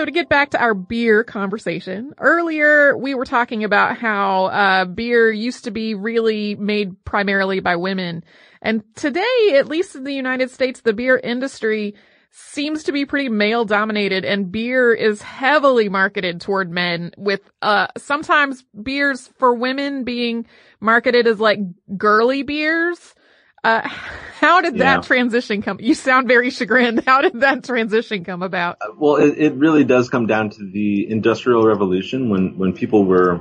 So 0.00 0.06
to 0.06 0.12
get 0.12 0.30
back 0.30 0.52
to 0.52 0.58
our 0.58 0.72
beer 0.72 1.24
conversation, 1.24 2.14
earlier 2.16 2.96
we 2.96 3.14
were 3.14 3.26
talking 3.26 3.64
about 3.64 3.98
how 3.98 4.46
uh, 4.46 4.84
beer 4.86 5.30
used 5.30 5.64
to 5.64 5.70
be 5.70 5.94
really 5.94 6.54
made 6.54 7.04
primarily 7.04 7.60
by 7.60 7.76
women. 7.76 8.24
And 8.62 8.82
today, 8.96 9.56
at 9.56 9.68
least 9.68 9.96
in 9.96 10.04
the 10.04 10.14
United 10.14 10.50
States, 10.50 10.80
the 10.80 10.94
beer 10.94 11.20
industry 11.22 11.96
seems 12.30 12.84
to 12.84 12.92
be 12.92 13.04
pretty 13.04 13.28
male 13.28 13.66
dominated 13.66 14.24
and 14.24 14.50
beer 14.50 14.94
is 14.94 15.20
heavily 15.20 15.90
marketed 15.90 16.40
toward 16.40 16.70
men 16.70 17.10
with, 17.18 17.42
uh, 17.60 17.88
sometimes 17.98 18.64
beers 18.82 19.28
for 19.38 19.52
women 19.52 20.04
being 20.04 20.46
marketed 20.80 21.26
as 21.26 21.38
like 21.38 21.58
girly 21.98 22.42
beers. 22.42 23.14
Uh, 23.62 23.86
how 23.86 24.60
did 24.62 24.74
that 24.78 24.96
Yeah. 24.96 25.00
transition 25.02 25.62
come? 25.62 25.78
You 25.80 25.94
sound 25.94 26.28
very 26.28 26.50
chagrined. 26.50 27.02
How 27.06 27.20
did 27.20 27.40
that 27.40 27.62
transition 27.64 28.24
come 28.24 28.42
about? 28.42 28.78
Uh, 28.80 28.92
Well, 28.96 29.16
it, 29.16 29.36
it 29.38 29.54
really 29.54 29.84
does 29.84 30.08
come 30.08 30.26
down 30.26 30.50
to 30.50 30.70
the 30.70 31.10
industrial 31.10 31.64
revolution 31.66 32.30
when, 32.30 32.56
when 32.56 32.72
people 32.72 33.04
were 33.04 33.40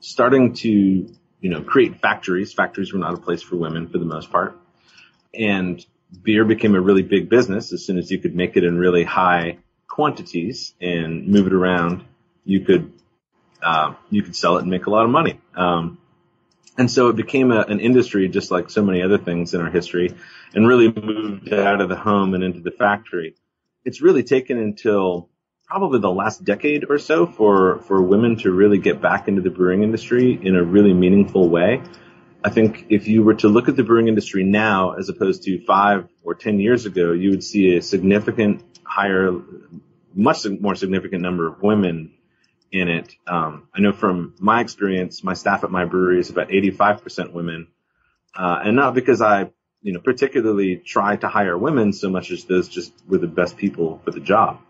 starting 0.00 0.54
to, 0.54 0.68
you 0.68 1.50
know, 1.50 1.62
create 1.62 2.00
factories. 2.00 2.52
Factories 2.52 2.92
were 2.92 3.00
not 3.00 3.14
a 3.14 3.16
place 3.16 3.42
for 3.42 3.56
women 3.56 3.88
for 3.88 3.98
the 3.98 4.04
most 4.04 4.30
part. 4.30 4.56
And 5.34 5.84
beer 6.22 6.44
became 6.44 6.76
a 6.76 6.80
really 6.80 7.02
big 7.02 7.28
business 7.28 7.72
as 7.72 7.84
soon 7.84 7.98
as 7.98 8.10
you 8.10 8.18
could 8.20 8.36
make 8.36 8.56
it 8.56 8.62
in 8.62 8.78
really 8.78 9.02
high 9.02 9.58
quantities 9.88 10.74
and 10.80 11.26
move 11.26 11.48
it 11.48 11.52
around. 11.52 12.04
You 12.44 12.60
could, 12.60 12.92
uh, 13.60 13.94
you 14.10 14.22
could 14.22 14.36
sell 14.36 14.58
it 14.58 14.62
and 14.62 14.70
make 14.70 14.86
a 14.86 14.90
lot 14.90 15.04
of 15.04 15.10
money. 15.10 15.40
Um, 15.56 15.98
and 16.78 16.90
so 16.90 17.08
it 17.08 17.16
became 17.16 17.50
a, 17.50 17.60
an 17.62 17.80
industry 17.80 18.28
just 18.28 18.50
like 18.50 18.70
so 18.70 18.82
many 18.82 19.02
other 19.02 19.18
things 19.18 19.54
in 19.54 19.60
our 19.60 19.70
history 19.70 20.14
and 20.54 20.66
really 20.66 20.92
moved 20.92 21.52
out 21.52 21.80
of 21.80 21.88
the 21.88 21.96
home 21.96 22.34
and 22.34 22.44
into 22.44 22.60
the 22.60 22.70
factory 22.70 23.34
it's 23.84 24.02
really 24.02 24.24
taken 24.24 24.58
until 24.58 25.30
probably 25.66 25.98
the 25.98 26.10
last 26.10 26.44
decade 26.44 26.84
or 26.88 26.98
so 26.98 27.26
for, 27.26 27.80
for 27.80 28.02
women 28.02 28.36
to 28.36 28.52
really 28.52 28.78
get 28.78 29.00
back 29.00 29.28
into 29.28 29.42
the 29.42 29.50
brewing 29.50 29.82
industry 29.82 30.38
in 30.40 30.54
a 30.54 30.62
really 30.62 30.92
meaningful 30.92 31.48
way. 31.48 31.82
I 32.44 32.50
think 32.50 32.86
if 32.88 33.08
you 33.08 33.24
were 33.24 33.34
to 33.34 33.48
look 33.48 33.68
at 33.68 33.74
the 33.74 33.82
brewing 33.82 34.06
industry 34.06 34.44
now 34.44 34.92
as 34.92 35.08
opposed 35.08 35.42
to 35.44 35.64
five 35.64 36.08
or 36.22 36.34
ten 36.34 36.60
years 36.60 36.86
ago, 36.86 37.12
you 37.12 37.30
would 37.30 37.42
see 37.42 37.76
a 37.76 37.82
significant 37.82 38.62
higher, 38.84 39.32
much 40.14 40.46
more 40.46 40.76
significant 40.76 41.22
number 41.22 41.48
of 41.48 41.60
women 41.60 42.12
in 42.72 42.88
it. 42.88 43.14
Um, 43.26 43.68
I 43.74 43.80
know 43.80 43.92
from 43.92 44.34
my 44.38 44.60
experience, 44.60 45.22
my 45.22 45.34
staff 45.34 45.64
at 45.64 45.70
my 45.70 45.84
brewery 45.84 46.20
is 46.20 46.30
about 46.30 46.48
85% 46.48 47.32
women. 47.32 47.68
Uh, 48.34 48.60
and 48.64 48.76
not 48.76 48.94
because 48.94 49.22
I 49.22 49.50
you 49.82 49.92
know, 49.92 50.00
particularly 50.00 50.76
try 50.76 51.14
to 51.14 51.28
hire 51.28 51.56
women 51.56 51.92
so 51.92 52.10
much 52.10 52.32
as 52.32 52.44
those 52.44 52.68
just 52.68 52.92
were 53.06 53.18
the 53.18 53.28
best 53.28 53.56
people 53.56 54.00
for 54.04 54.10
the 54.10 54.20
job. 54.20 54.60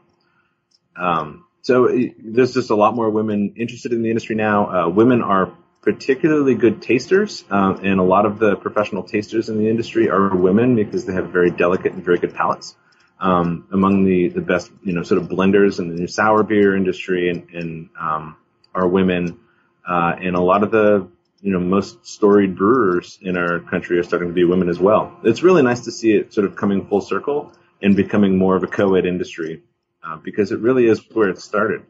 Um, 0.94 1.47
So 1.62 1.88
there's 2.18 2.55
just 2.55 2.70
a 2.70 2.76
lot 2.76 2.94
more 2.94 3.11
women 3.11 3.55
interested 3.57 3.92
in 3.92 4.03
the 4.03 4.11
industry 4.11 4.36
now. 4.36 4.59
Uh, 4.66 4.88
women 4.88 5.22
are 5.22 5.53
particularly 5.82 6.55
good 6.55 6.82
tasters, 6.82 7.44
um, 7.51 7.80
and 7.82 7.99
a 7.99 8.03
lot 8.05 8.26
of 8.26 8.38
the 8.38 8.57
professional 8.57 9.03
tasters 9.03 9.49
in 9.49 9.59
the 9.59 9.68
industry 9.68 10.11
are 10.11 10.36
women 10.36 10.76
because 10.76 11.07
they 11.07 11.14
have 11.14 11.30
very 11.30 11.51
delicate 11.51 11.92
and 11.92 12.05
very 12.05 12.18
good 12.18 12.34
palates. 12.34 12.76
Um, 13.18 13.66
among 13.72 14.04
the, 14.04 14.28
the 14.28 14.42
best, 14.42 14.70
you 14.82 14.92
know, 14.92 15.02
sort 15.02 15.22
of 15.22 15.28
blenders 15.28 15.78
in 15.78 15.88
the 15.88 15.94
new 15.94 16.06
sour 16.06 16.42
beer 16.42 16.76
industry 16.76 17.30
and, 17.30 17.48
and 17.50 17.88
um, 17.98 18.36
are 18.74 18.86
women. 18.86 19.40
Uh, 19.88 20.14
and 20.20 20.36
a 20.36 20.40
lot 20.40 20.62
of 20.62 20.70
the, 20.70 21.08
you 21.40 21.52
know, 21.52 21.60
most 21.60 22.06
storied 22.06 22.56
brewers 22.56 23.18
in 23.22 23.36
our 23.36 23.60
country 23.60 23.98
are 23.98 24.02
starting 24.02 24.28
to 24.28 24.34
be 24.34 24.44
women 24.44 24.68
as 24.68 24.78
well. 24.78 25.18
It's 25.24 25.42
really 25.42 25.62
nice 25.62 25.84
to 25.84 25.92
see 25.92 26.12
it 26.12 26.34
sort 26.34 26.46
of 26.46 26.56
coming 26.56 26.86
full 26.88 27.00
circle 27.00 27.52
and 27.80 27.96
becoming 27.96 28.36
more 28.36 28.56
of 28.56 28.62
a 28.62 28.66
co-ed 28.66 29.06
industry 29.06 29.62
uh, 30.04 30.16
because 30.16 30.52
it 30.52 30.60
really 30.60 30.86
is 30.86 31.00
where 31.12 31.28
it 31.28 31.38
started. 31.38 31.82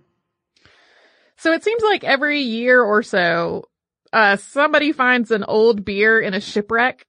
So 1.39 1.53
it 1.53 1.65
seems 1.65 1.83
like 1.83 2.05
every 2.05 2.41
year 2.41 2.83
or 2.83 3.03
so, 3.03 3.69
uh, 4.13 4.37
somebody 4.37 4.93
finds 4.93 5.31
an 5.31 5.45
old 5.45 5.85
beer 5.85 6.21
in 6.21 6.35
a 6.35 6.41
shipwreck, 6.41 7.07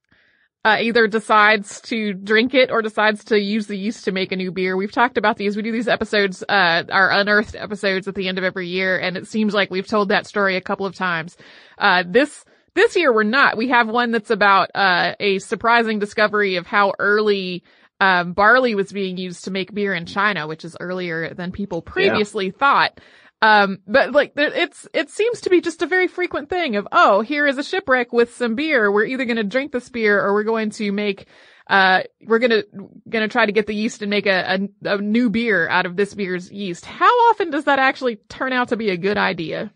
uh, 0.68 0.76
either 0.82 1.06
decides 1.06 1.80
to 1.80 2.12
drink 2.12 2.52
it 2.52 2.70
or 2.70 2.82
decides 2.82 3.24
to 3.24 3.40
use 3.40 3.68
the 3.68 3.76
yeast 3.76 4.04
to 4.04 4.12
make 4.12 4.32
a 4.32 4.36
new 4.36 4.52
beer. 4.52 4.76
We've 4.76 4.92
talked 4.92 5.16
about 5.16 5.38
these. 5.38 5.56
We 5.56 5.62
do 5.62 5.72
these 5.72 5.88
episodes, 5.88 6.42
uh, 6.46 6.84
our 6.90 7.10
unearthed 7.10 7.56
episodes 7.56 8.06
at 8.06 8.14
the 8.14 8.28
end 8.28 8.36
of 8.36 8.44
every 8.44 8.68
year, 8.68 8.98
and 8.98 9.16
it 9.16 9.26
seems 9.26 9.54
like 9.54 9.70
we've 9.70 9.86
told 9.86 10.10
that 10.10 10.26
story 10.26 10.56
a 10.56 10.60
couple 10.60 10.84
of 10.84 10.94
times. 10.94 11.38
Uh, 11.78 12.04
this, 12.06 12.44
this 12.74 12.96
year 12.96 13.14
we're 13.14 13.22
not. 13.22 13.56
We 13.56 13.68
have 13.68 13.88
one 13.88 14.10
that's 14.10 14.30
about, 14.30 14.70
uh, 14.74 15.14
a 15.18 15.38
surprising 15.38 16.00
discovery 16.00 16.56
of 16.56 16.66
how 16.66 16.92
early 16.98 17.64
um, 17.98 18.34
barley 18.34 18.74
was 18.74 18.92
being 18.92 19.16
used 19.16 19.44
to 19.44 19.50
make 19.50 19.72
beer 19.72 19.94
in 19.94 20.04
China, 20.04 20.46
which 20.46 20.66
is 20.66 20.76
earlier 20.78 21.32
than 21.32 21.50
people 21.50 21.80
previously 21.80 22.46
yeah. 22.46 22.58
thought. 22.58 23.00
Um, 23.40 23.78
but 23.86 24.12
like, 24.12 24.32
it's, 24.36 24.88
it 24.92 25.10
seems 25.10 25.42
to 25.42 25.50
be 25.50 25.60
just 25.60 25.82
a 25.82 25.86
very 25.86 26.08
frequent 26.08 26.48
thing 26.48 26.76
of, 26.76 26.88
oh, 26.90 27.20
here 27.20 27.46
is 27.46 27.58
a 27.58 27.62
shipwreck 27.62 28.12
with 28.12 28.34
some 28.34 28.54
beer. 28.54 28.90
We're 28.90 29.04
either 29.04 29.24
going 29.24 29.36
to 29.36 29.44
drink 29.44 29.72
this 29.72 29.88
beer 29.88 30.20
or 30.20 30.34
we're 30.34 30.44
going 30.44 30.70
to 30.70 30.90
make, 30.90 31.26
uh, 31.68 32.02
we're 32.20 32.40
gonna, 32.40 32.62
gonna 33.08 33.28
try 33.28 33.46
to 33.46 33.52
get 33.52 33.66
the 33.66 33.74
yeast 33.74 34.02
and 34.02 34.10
make 34.10 34.26
a, 34.26 34.68
a, 34.84 34.94
a 34.94 34.98
new 34.98 35.30
beer 35.30 35.68
out 35.68 35.86
of 35.86 35.94
this 35.94 36.14
beer's 36.14 36.50
yeast. 36.50 36.84
How 36.84 37.30
often 37.30 37.50
does 37.50 37.64
that 37.64 37.78
actually 37.78 38.16
turn 38.16 38.52
out 38.52 38.70
to 38.70 38.76
be 38.76 38.90
a 38.90 38.96
good 38.96 39.18
idea? 39.18 39.72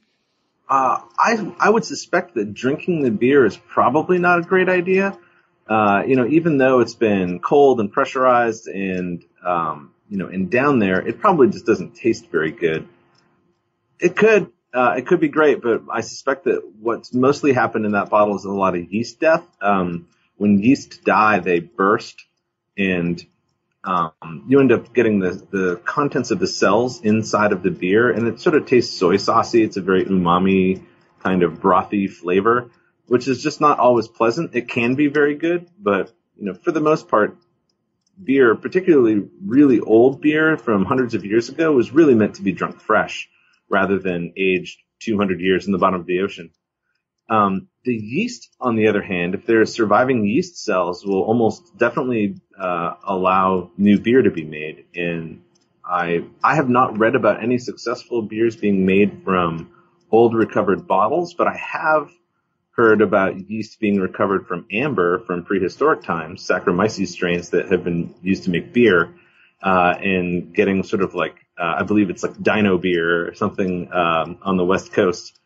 Uh, 0.69 1.01
I, 1.19 1.55
I 1.61 1.71
would 1.71 1.85
suspect 1.85 2.35
that 2.35 2.55
drinking 2.55 3.03
the 3.03 3.11
beer 3.11 3.45
is 3.45 3.57
probably 3.57 4.19
not 4.19 4.41
a 4.41 4.43
great 4.43 4.69
idea 4.69 5.19
uh, 5.69 6.03
you 6.07 6.17
know, 6.17 6.27
even 6.27 6.59
though 6.59 6.81
it's 6.81 6.95
been 6.95 7.39
cold 7.39 7.81
and 7.81 7.91
pressurized 7.91 8.67
and, 8.67 9.25
um, 9.45 9.95
you 10.09 10.19
know, 10.19 10.27
and 10.27 10.51
down 10.51 10.79
there, 10.79 11.01
it 11.01 11.21
probably 11.21 11.49
just 11.49 11.65
doesn't 11.65 11.95
taste 11.95 12.31
very 12.31 12.51
good. 12.51 12.87
It 14.03 14.17
could, 14.17 14.51
uh, 14.75 14.95
it 14.99 15.07
could 15.07 15.21
be 15.21 15.29
great, 15.29 15.63
but 15.63 15.85
I 15.91 16.01
suspect 16.01 16.45
that 16.45 16.63
what's 16.81 17.15
mostly 17.15 17.53
happened 17.53 17.87
in 17.87 17.93
that 17.93 18.11
bottle 18.11 18.37
is 18.37 18.45
a 18.45 18.51
lot 18.51 18.75
of 18.75 18.93
yeast 18.93 19.21
death. 19.21 19.47
Um, 19.61 20.09
when 20.37 20.59
yeast 20.59 21.05
die, 21.05 21.39
they 21.39 21.61
burst 21.61 22.21
and, 22.77 23.25
um, 23.85 24.45
you 24.49 24.61
end 24.61 24.73
up 24.73 24.93
getting 24.93 25.21
the, 25.21 25.31
the 25.51 25.81
contents 25.85 26.31
of 26.31 26.39
the 26.39 26.47
cells 26.47 27.01
inside 27.01 27.53
of 27.53 27.63
the 27.63 27.71
beer 27.71 28.11
and 28.11 28.27
it 28.29 28.41
sort 28.41 28.57
of 28.57 28.67
tastes 28.67 28.99
soy 28.99 29.17
saucy. 29.17 29.63
It's 29.63 29.77
a 29.77 29.83
very 29.83 30.05
umami 30.05 30.85
kind 31.21 31.43
of 31.45 31.61
brothy 31.61 32.11
flavor 32.11 32.71
which 33.07 33.29
is 33.29 33.43
just 33.43 33.61
not 33.61 33.79
always 33.79 34.09
pleasant. 34.09 34.55
It 34.55 34.69
can 34.69 34.95
be 34.95 35.09
very 35.09 35.35
good, 35.35 35.69
but 35.79 36.11
you 36.39 36.47
know, 36.47 36.55
for 36.55 36.73
the 36.73 36.81
most 36.81 37.09
part, 37.09 37.37
beer, 38.23 38.55
particularly 38.55 39.29
really 39.45 39.81
old 39.81 40.21
beer 40.21 40.57
from 40.57 40.85
hundreds 40.85 41.15
of 41.15 41.25
years 41.25 41.49
ago, 41.49 41.73
was 41.73 41.93
really 41.93 42.15
meant 42.15 42.37
to 42.37 42.43
be 42.43 42.53
drunk 42.53 42.81
fresh 42.81 43.29
rather 43.73 43.99
than 43.99 44.35
aged 44.37 44.79
200 45.01 45.41
years 45.41 45.67
in 45.67 45.73
the 45.73 45.79
bottom 45.79 46.01
of 46.01 46.07
the 46.07 46.21
ocean. 46.21 46.51
Um, 47.29 47.69
the 47.85 47.95
yeast, 47.95 48.51
on 48.61 48.77
the 48.77 48.89
other 48.89 49.03
hand, 49.03 49.35
if 49.35 49.47
there 49.47 49.61
are 49.63 49.67
surviving 49.67 50.25
yeast 50.25 50.63
cells, 50.63 51.05
will 51.05 51.23
almost 51.23 51.77
definitely 51.77 52.37
uh, 52.59 52.95
allow 53.03 53.71
new 53.77 53.99
beer 53.99 54.23
to 54.23 54.31
be 54.31 54.45
made. 54.45 54.85
And 54.95 55.43
I 55.85 56.25
I 56.45 56.57
have 56.57 56.69
not 56.69 56.99
read 56.99 57.17
about 57.17 57.43
any 57.43 57.59
successful 57.59 58.23
beers 58.23 58.55
being 58.55 58.87
made 58.87 59.23
from 59.25 59.71
old 60.11 60.35
recovered 60.35 60.87
bottles, 60.87 61.35
but 61.35 61.49
I 61.49 61.57
have 61.57 62.11
heard 62.73 63.03
about 63.03 63.51
yeast 63.51 63.81
being 63.81 64.01
recovered 64.01 64.47
from 64.47 64.67
amber 64.71 65.21
from 65.21 65.45
prehistoric 65.45 66.03
times, 66.03 66.47
Saccharomyces 66.47 67.09
strains 67.09 67.51
that 67.51 67.71
have 67.71 67.85
been 67.85 68.15
used 68.23 68.45
to 68.45 68.51
make 68.51 68.73
beer, 68.73 69.15
uh, 69.63 69.95
and 70.01 70.55
getting 70.55 70.83
sort 70.83 71.03
of 71.03 71.15
like, 71.15 71.42
uh, 71.59 71.77
I 71.79 71.83
believe 71.83 72.11
it's 72.11 72.23
like 72.23 72.41
dino 72.43 72.79
beer 72.79 73.29
or 73.29 73.35
something, 73.35 73.93
um, 73.93 74.39
on 74.43 74.57
the 74.57 74.65
west 74.65 74.93
coast 74.93 75.39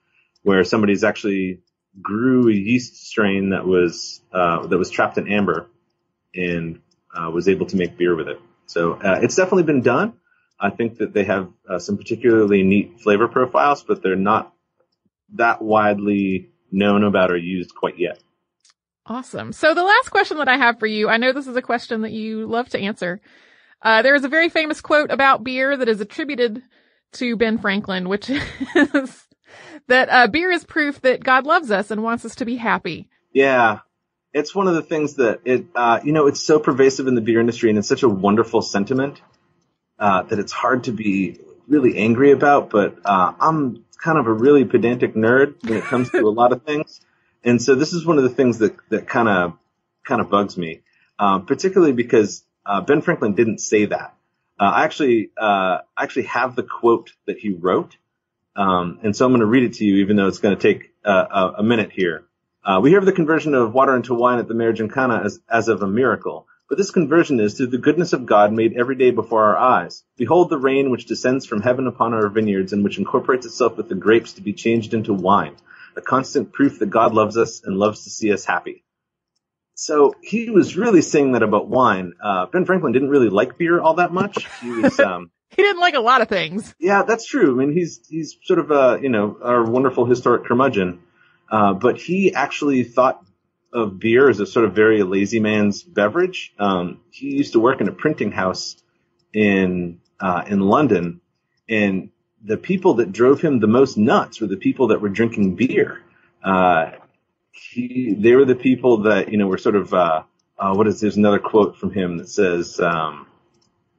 where 0.43 0.65
somebody's 0.65 1.05
actually 1.05 1.61
grew 2.01 2.49
a 2.49 2.53
yeast 2.53 3.07
strain 3.07 3.51
that 3.51 3.67
was, 3.67 4.21
uh, 4.33 4.67
that 4.67 4.79
was 4.79 4.91
trapped 4.91 5.19
in 5.19 5.29
amber 5.29 5.69
and, 6.35 6.81
uh, 7.15 7.31
was 7.31 7.49
able 7.49 7.67
to 7.67 7.77
make 7.77 7.97
beer 7.97 8.15
with 8.15 8.29
it. 8.29 8.41
So, 8.67 8.95
uh, 8.95 9.21
it's 9.23 9.37
definitely 9.37 9.65
been 9.65 9.83
done. 9.83 10.15
I 10.59 10.71
think 10.71 10.99
that 10.99 11.13
they 11.13 11.25
have 11.25 11.51
uh, 11.69 11.79
some 11.79 11.99
particularly 11.99 12.63
neat 12.63 13.01
flavor 13.01 13.29
profiles, 13.29 13.83
but 13.83 14.03
they're 14.03 14.17
not 14.17 14.53
that 15.35 15.61
widely 15.61 16.51
known 16.71 17.05
about 17.05 17.31
or 17.31 17.37
used 17.37 17.75
quite 17.75 17.99
yet. 17.99 18.21
Awesome. 19.07 19.53
So 19.53 19.75
the 19.75 19.85
last 19.85 20.11
question 20.11 20.39
that 20.39 20.49
I 20.49 20.57
have 20.57 20.79
for 20.79 20.87
you, 20.87 21.09
I 21.09 21.17
know 21.17 21.33
this 21.33 21.47
is 21.47 21.57
a 21.57 21.63
question 21.63 22.03
that 22.03 22.13
you 22.13 22.47
love 22.47 22.69
to 22.71 22.79
answer. 22.79 23.21
Uh, 23.87 24.03
there 24.03 24.17
is 24.17 24.25
a 24.25 24.29
very 24.29 24.49
famous 24.49 24.81
quote 24.81 25.13
about 25.13 25.45
beer 25.45 25.77
that 25.77 25.89
is 25.89 26.01
attributed 26.01 26.61
to 27.13 27.37
Ben 27.37 27.57
Franklin, 27.57 28.09
which 28.09 28.29
is 28.75 29.27
that 29.87 30.09
uh, 30.11 30.27
beer 30.27 30.51
is 30.51 30.65
proof 30.65 31.01
that 31.03 31.23
God 31.23 31.47
loves 31.47 31.71
us 31.71 31.93
and 31.93 32.03
wants 32.03 32.25
us 32.25 32.35
to 32.35 32.45
be 32.45 32.57
happy. 32.57 33.09
Yeah. 33.33 33.79
It's 34.33 34.53
one 34.53 34.67
of 34.67 34.75
the 34.75 34.83
things 34.83 35.15
that 35.15 35.43
it, 35.45 35.67
uh, 35.77 36.01
you 36.03 36.13
know, 36.13 36.27
it's 36.27 36.41
so 36.41 36.59
pervasive 36.59 37.07
in 37.07 37.15
the 37.15 37.21
beer 37.21 37.39
industry 37.39 37.71
and 37.71 37.79
it's 37.79 37.87
such 37.87 38.03
a 38.03 38.09
wonderful 38.09 38.61
sentiment, 38.61 39.23
uh, 40.01 40.23
that 40.25 40.41
it's 40.41 40.51
hard 40.51 40.83
to 40.85 40.93
be 40.93 41.39
really 41.69 41.97
angry 41.97 42.33
about, 42.33 42.71
but, 42.71 42.97
uh, 43.05 43.35
I'm 43.39 43.85
kind 44.03 44.19
of 44.19 44.27
a 44.27 44.33
really 44.33 44.65
pedantic 44.65 45.15
nerd 45.15 45.63
when 45.63 45.79
it 45.79 45.85
comes 45.85 46.11
to 46.11 46.23
a 46.27 46.29
lot 46.29 46.51
of 46.51 46.65
things. 46.65 47.01
And 47.45 47.63
so 47.63 47.77
this 47.77 47.93
is 47.93 48.05
one 48.05 48.19
of 48.19 48.25
the 48.25 48.31
things 48.31 48.59
that, 48.59 48.75
that 48.89 49.07
kind 49.07 49.29
of, 49.29 49.53
kind 50.05 50.21
of 50.21 50.29
bugs 50.29 50.57
me, 50.57 50.81
uh, 51.21 51.39
particularly 51.39 51.93
because, 51.93 52.43
uh, 52.67 52.81
Ben 52.81 53.01
Franklin 53.01 53.35
didn't 53.35 53.59
say 53.59 53.87
that. 53.87 54.15
Uh, 54.59 54.65
I 54.65 54.85
actually, 54.85 55.31
uh, 55.37 55.79
actually 55.97 56.25
have 56.25 56.57
the 56.57 56.63
quote 56.63 57.13
that 57.27 57.39
he 57.39 57.51
wrote. 57.51 57.97
Um, 58.57 59.01
and 59.03 59.15
so 59.15 59.27
I'm 59.27 59.33
going 59.33 59.41
to 59.41 59.47
read 59.47 59.65
it 59.65 59.75
to 59.75 59.85
you, 59.85 59.97
even 59.97 60.17
though 60.17 60.29
it's 60.29 60.39
going 60.39 60.57
to 60.57 60.61
take 60.61 60.93
uh, 61.05 61.27
a, 61.31 61.61
a, 61.61 61.63
minute 61.63 61.93
here. 61.93 62.25
Uh, 62.65 62.81
we 62.83 62.89
hear 62.89 62.99
of 62.99 63.05
the 63.05 63.13
conversion 63.13 63.55
of 63.55 63.75
water 63.75 63.95
into 63.95 64.15
wine 64.15 64.39
at 64.39 64.49
the 64.49 64.55
marriage 64.55 64.81
in 64.81 64.89
Cana 64.89 65.23
as, 65.25 65.39
as 65.49 65.69
of 65.69 65.83
a 65.83 65.87
miracle. 65.87 66.47
But 66.69 66.79
this 66.79 66.91
conversion 66.91 67.39
is 67.39 67.55
through 67.55 67.69
the 67.69 67.79
goodness 67.79 68.13
of 68.13 68.27
God 68.27 68.53
made 68.53 68.77
every 68.77 68.97
day 68.97 69.11
before 69.11 69.45
our 69.45 69.57
eyes. 69.57 70.03
Behold 70.17 70.51
the 70.51 70.59
rain 70.59 70.91
which 70.91 71.07
descends 71.07 71.47
from 71.47 71.61
heaven 71.61 71.87
upon 71.87 72.15
our 72.15 72.29
vineyards 72.29 72.73
and 72.73 72.83
which 72.83 72.99
incorporates 72.99 73.47
itself 73.47 73.77
with 73.77 73.89
the 73.89 73.95
grapes 73.95 74.33
to 74.33 74.41
be 74.41 74.53
changed 74.55 74.95
into 74.95 75.15
wine, 75.15 75.55
a 75.97 76.01
constant 76.01 76.53
proof 76.53 76.79
that 76.81 76.91
God 76.91 77.15
loves 77.15 77.37
us 77.37 77.63
and 77.63 77.77
loves 77.77 78.05
to 78.05 78.11
see 78.11 78.33
us 78.33 78.45
happy. 78.45 78.83
So 79.77 80.15
he 80.23 80.51
was 80.51 80.77
really 80.77 81.03
saying 81.03 81.33
that 81.33 81.43
about 81.43 81.69
wine. 81.69 82.15
Uh, 82.23 82.47
ben 82.47 82.65
Franklin 82.65 82.93
didn't 82.93 83.11
really 83.11 83.29
like 83.29 83.59
beer 83.59 83.81
all 83.81 83.95
that 83.95 84.13
much. 84.13 84.49
He 84.61 84.71
was, 84.71 84.99
um, 85.01 85.31
he 85.51 85.63
didn't 85.63 85.81
like 85.81 85.95
a 85.95 86.01
lot 86.01 86.23
of 86.23 86.29
things. 86.29 86.75
Yeah, 86.81 87.03
that's 87.03 87.27
true. 87.27 87.53
I 87.53 87.65
mean, 87.65 87.77
he's, 87.77 88.01
he's 88.09 88.37
sort 88.43 88.59
of 88.59 88.71
a, 88.71 88.99
you 89.01 89.11
know, 89.11 89.39
our 89.43 89.63
wonderful 89.65 90.07
historic 90.07 90.47
curmudgeon. 90.47 91.03
Uh, 91.51 91.75
but 91.75 91.99
he 91.99 92.35
actually 92.35 92.85
thought 92.85 93.23
of 93.73 93.99
beer 93.99 94.31
as 94.31 94.41
a 94.41 94.47
sort 94.47 94.65
of 94.65 94.75
very 94.75 95.03
lazy 95.03 95.41
man's 95.41 95.83
beverage. 95.83 96.55
Um, 96.59 97.03
he 97.11 97.37
used 97.37 97.53
to 97.53 97.61
work 97.61 97.81
in 97.81 97.89
a 97.89 97.93
printing 97.93 98.33
house 98.33 98.77
in 99.33 100.01
uh, 100.19 100.45
in 100.47 100.61
London, 100.61 101.21
and 101.69 102.09
the 102.43 102.57
people 102.57 102.95
that 102.95 103.13
drove 103.13 103.43
him 103.43 103.61
the 103.61 103.67
most 103.67 103.99
nuts 103.99 104.41
were 104.41 104.47
the 104.47 104.57
people 104.57 104.89
that 104.89 105.03
were 105.03 105.11
drinking 105.11 105.57
beer. 105.57 106.01
Uh, 106.43 106.93
he, 107.57 108.15
they 108.15 108.35
were 108.35 108.45
the 108.45 108.55
people 108.55 109.03
that 109.03 109.31
you 109.31 109.39
know 109.39 109.47
were 109.47 109.59
sort 109.59 109.77
of 109.77 109.93
uh, 109.93 110.23
uh 110.59 110.75
what 110.75 110.87
is 110.87 111.01
there's 111.01 111.17
another 111.17 111.39
quote 111.39 111.77
from 111.77 111.93
him 111.93 112.19
that 112.19 112.29
says. 112.29 112.81
Um, 112.81 113.27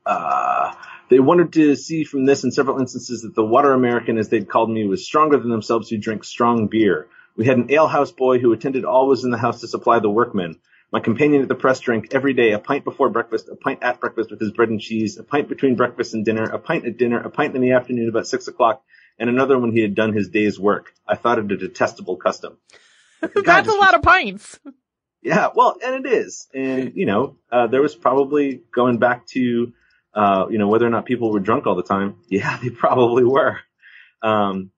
uh, 0.06 0.74
they 1.10 1.20
wanted 1.20 1.54
to 1.54 1.76
see 1.76 2.04
from 2.04 2.26
this 2.26 2.44
in 2.44 2.52
several 2.52 2.80
instances 2.80 3.22
that 3.22 3.36
the 3.36 3.46
water 3.46 3.74
American, 3.74 4.18
as 4.18 4.30
they'd 4.30 4.50
called 4.50 4.70
me, 4.70 4.86
was 4.86 5.06
stronger 5.06 5.38
than 5.38 5.50
themselves 5.50 5.90
who 5.90 5.98
drink 5.98 6.24
strong 6.24 6.68
beer. 6.68 7.08
We 7.36 7.46
had 7.46 7.58
an 7.58 7.72
alehouse 7.72 8.12
boy 8.12 8.40
who 8.40 8.52
attended 8.52 8.84
always 8.84 9.24
in 9.24 9.32
the 9.32 9.38
house 9.38 9.62
to 9.62 9.68
supply 9.68 10.00
the 10.00 10.10
workmen. 10.10 10.60
My 10.92 11.00
companion 11.00 11.42
at 11.42 11.50
the 11.50 11.56
press 11.56 11.80
drank 11.80 12.14
every 12.14 12.34
day 12.34 12.52
a 12.52 12.60
pint 12.60 12.84
before 12.84 13.10
breakfast, 13.10 13.50
a 13.50 13.56
pint 13.56 13.84
at 13.84 14.00
breakfast 14.00 14.32
with 14.32 14.40
his 14.40 14.52
bread 14.52 14.70
and 14.70 14.80
cheese, 14.80 15.18
a 15.18 15.24
pint 15.24 15.50
between 15.50 15.76
breakfast 15.76 16.14
and 16.14 16.26
dinner, 16.26 16.44
a 16.44 16.60
pint 16.60 16.86
at 16.86 16.98
dinner, 16.98 17.20
a 17.20 17.30
pint 17.30 17.56
in 17.56 17.62
the 17.62 17.74
afternoon 17.74 18.10
about 18.10 18.28
six 18.28 18.48
o'clock, 18.48 18.82
and 19.20 19.30
another 19.30 19.60
when 19.60 19.74
he 19.74 19.82
had 19.82 19.96
done 19.96 20.14
his 20.14 20.30
day's 20.30 20.60
work. 20.60 20.94
I 21.08 21.16
thought 21.16 21.40
it 21.40 21.52
a 21.52 21.58
detestable 21.58 22.16
custom. 22.16 22.58
That's 23.22 23.68
a 23.68 23.74
lot 23.74 23.96
of 23.96 24.02
pints. 24.02 24.60
Yeah, 25.22 25.50
well, 25.56 25.78
and 25.84 26.06
it 26.06 26.12
is. 26.12 26.48
And, 26.54 26.94
you 26.96 27.06
know, 27.06 27.38
uh, 27.52 27.68
there 27.68 27.82
was 27.82 27.96
probably 27.96 28.62
going 28.74 28.98
back 29.00 29.26
to, 29.28 29.74
Uh, 30.14 30.48
you 30.50 30.58
know, 30.58 30.68
whether 30.68 30.88
or 30.88 30.90
not 30.90 31.06
people 31.06 31.32
were 31.32 31.40
drunk 31.40 31.68
all 31.68 31.76
the 31.76 31.84
time, 31.84 32.16
yeah, 32.30 32.58
they 32.62 32.70
probably 32.70 33.24
were. 33.24 33.58
Um, 34.24 34.72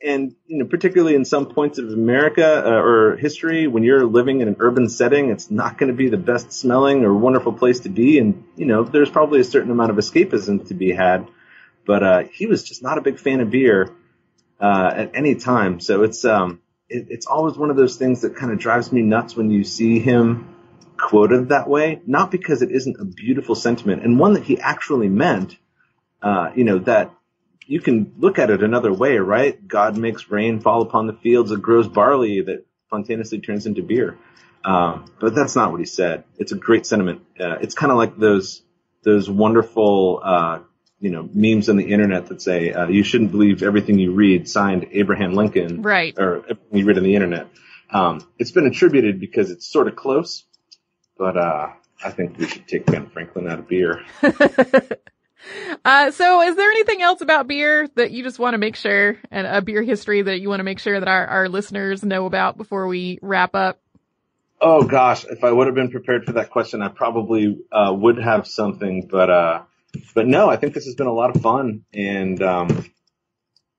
and 0.00 0.34
you 0.46 0.58
know, 0.58 0.66
particularly 0.66 1.16
in 1.16 1.24
some 1.24 1.46
points 1.46 1.78
of 1.78 1.88
America 1.88 2.62
uh, 2.64 2.70
or 2.70 3.16
history, 3.16 3.66
when 3.66 3.82
you're 3.82 4.06
living 4.06 4.40
in 4.40 4.46
an 4.46 4.56
urban 4.60 4.88
setting, 4.88 5.30
it's 5.30 5.50
not 5.50 5.76
going 5.78 5.90
to 5.90 5.96
be 5.96 6.08
the 6.08 6.16
best 6.16 6.52
smelling 6.52 7.04
or 7.04 7.12
wonderful 7.12 7.52
place 7.52 7.80
to 7.80 7.88
be. 7.88 8.20
And 8.20 8.44
you 8.56 8.66
know, 8.66 8.84
there's 8.84 9.10
probably 9.10 9.40
a 9.40 9.44
certain 9.44 9.72
amount 9.72 9.90
of 9.90 9.96
escapism 9.96 10.68
to 10.68 10.74
be 10.74 10.92
had. 10.92 11.26
But 11.84 12.02
uh, 12.02 12.22
he 12.30 12.46
was 12.46 12.62
just 12.62 12.80
not 12.82 12.98
a 12.98 13.00
big 13.00 13.18
fan 13.18 13.40
of 13.40 13.50
beer 13.50 13.90
uh, 14.60 14.90
at 14.94 15.10
any 15.14 15.34
time. 15.34 15.80
So 15.80 16.04
it's 16.04 16.24
um, 16.24 16.60
it, 16.88 17.06
it's 17.10 17.26
always 17.26 17.56
one 17.56 17.70
of 17.70 17.76
those 17.76 17.96
things 17.96 18.22
that 18.22 18.36
kind 18.36 18.52
of 18.52 18.58
drives 18.58 18.92
me 18.92 19.02
nuts 19.02 19.36
when 19.36 19.50
you 19.50 19.64
see 19.64 19.98
him 19.98 20.54
quoted 20.96 21.50
that 21.50 21.68
way. 21.68 22.00
Not 22.06 22.30
because 22.30 22.62
it 22.62 22.70
isn't 22.70 23.00
a 23.00 23.04
beautiful 23.04 23.54
sentiment 23.54 24.02
and 24.04 24.18
one 24.18 24.34
that 24.34 24.44
he 24.44 24.58
actually 24.58 25.08
meant. 25.08 25.56
Uh, 26.20 26.50
you 26.56 26.64
know 26.64 26.80
that 26.80 27.14
you 27.66 27.80
can 27.80 28.14
look 28.18 28.38
at 28.38 28.50
it 28.50 28.62
another 28.62 28.92
way, 28.92 29.18
right? 29.18 29.68
God 29.68 29.96
makes 29.96 30.30
rain 30.30 30.60
fall 30.60 30.82
upon 30.82 31.06
the 31.06 31.12
fields 31.12 31.50
that 31.50 31.62
grows 31.62 31.86
barley 31.86 32.40
that 32.40 32.66
spontaneously 32.86 33.40
turns 33.40 33.66
into 33.66 33.82
beer. 33.82 34.18
Um, 34.64 35.04
but 35.20 35.34
that's 35.34 35.54
not 35.54 35.70
what 35.70 35.78
he 35.78 35.86
said. 35.86 36.24
It's 36.38 36.50
a 36.50 36.56
great 36.56 36.86
sentiment. 36.86 37.22
Uh, 37.38 37.58
it's 37.60 37.74
kind 37.74 37.92
of 37.92 37.98
like 37.98 38.16
those 38.16 38.62
those 39.04 39.30
wonderful 39.30 40.20
uh, 40.24 40.58
you 41.00 41.10
know 41.10 41.28
memes 41.32 41.68
on 41.68 41.76
the 41.76 41.92
internet 41.92 42.26
that 42.26 42.42
say 42.42 42.72
uh, 42.72 42.88
you 42.88 43.02
shouldn't 43.02 43.30
believe 43.30 43.62
everything 43.62 43.98
you 43.98 44.12
read. 44.12 44.48
Signed 44.48 44.88
Abraham 44.92 45.34
Lincoln, 45.34 45.82
right? 45.82 46.14
Or 46.18 46.38
everything 46.38 46.78
you 46.78 46.84
read 46.84 46.98
on 46.98 47.04
the 47.04 47.14
internet. 47.14 47.48
Um, 47.90 48.26
it's 48.38 48.50
been 48.50 48.66
attributed 48.66 49.20
because 49.20 49.50
it's 49.50 49.66
sort 49.66 49.88
of 49.88 49.96
close, 49.96 50.44
but 51.16 51.36
uh, 51.36 51.68
I 52.04 52.10
think 52.10 52.38
we 52.38 52.46
should 52.46 52.68
take 52.68 52.86
Ben 52.86 53.08
Franklin 53.08 53.48
out 53.48 53.60
of 53.60 53.68
beer. 53.68 54.04
Uh, 55.84 56.10
so 56.10 56.42
is 56.42 56.56
there 56.56 56.70
anything 56.70 57.00
else 57.00 57.20
about 57.20 57.46
beer 57.46 57.88
that 57.94 58.10
you 58.10 58.22
just 58.22 58.38
want 58.38 58.54
to 58.54 58.58
make 58.58 58.76
sure 58.76 59.16
and 59.30 59.46
a 59.46 59.62
beer 59.62 59.82
history 59.82 60.20
that 60.20 60.40
you 60.40 60.48
want 60.48 60.60
to 60.60 60.64
make 60.64 60.78
sure 60.80 60.98
that 60.98 61.08
our, 61.08 61.26
our 61.26 61.48
listeners 61.48 62.02
know 62.02 62.26
about 62.26 62.56
before 62.56 62.86
we 62.88 63.18
wrap 63.22 63.54
up? 63.54 63.80
Oh 64.60 64.82
gosh, 64.82 65.24
if 65.24 65.44
I 65.44 65.52
would 65.52 65.68
have 65.68 65.76
been 65.76 65.90
prepared 65.90 66.24
for 66.24 66.32
that 66.32 66.50
question, 66.50 66.82
I 66.82 66.88
probably 66.88 67.58
uh, 67.70 67.94
would 67.96 68.18
have 68.18 68.46
something, 68.48 69.08
but 69.10 69.30
uh, 69.30 69.62
but 70.14 70.26
no, 70.26 70.48
I 70.48 70.56
think 70.56 70.74
this 70.74 70.84
has 70.84 70.94
been 70.94 71.06
a 71.06 71.12
lot 71.12 71.34
of 71.34 71.42
fun 71.42 71.84
and 71.92 72.42
um, 72.42 72.90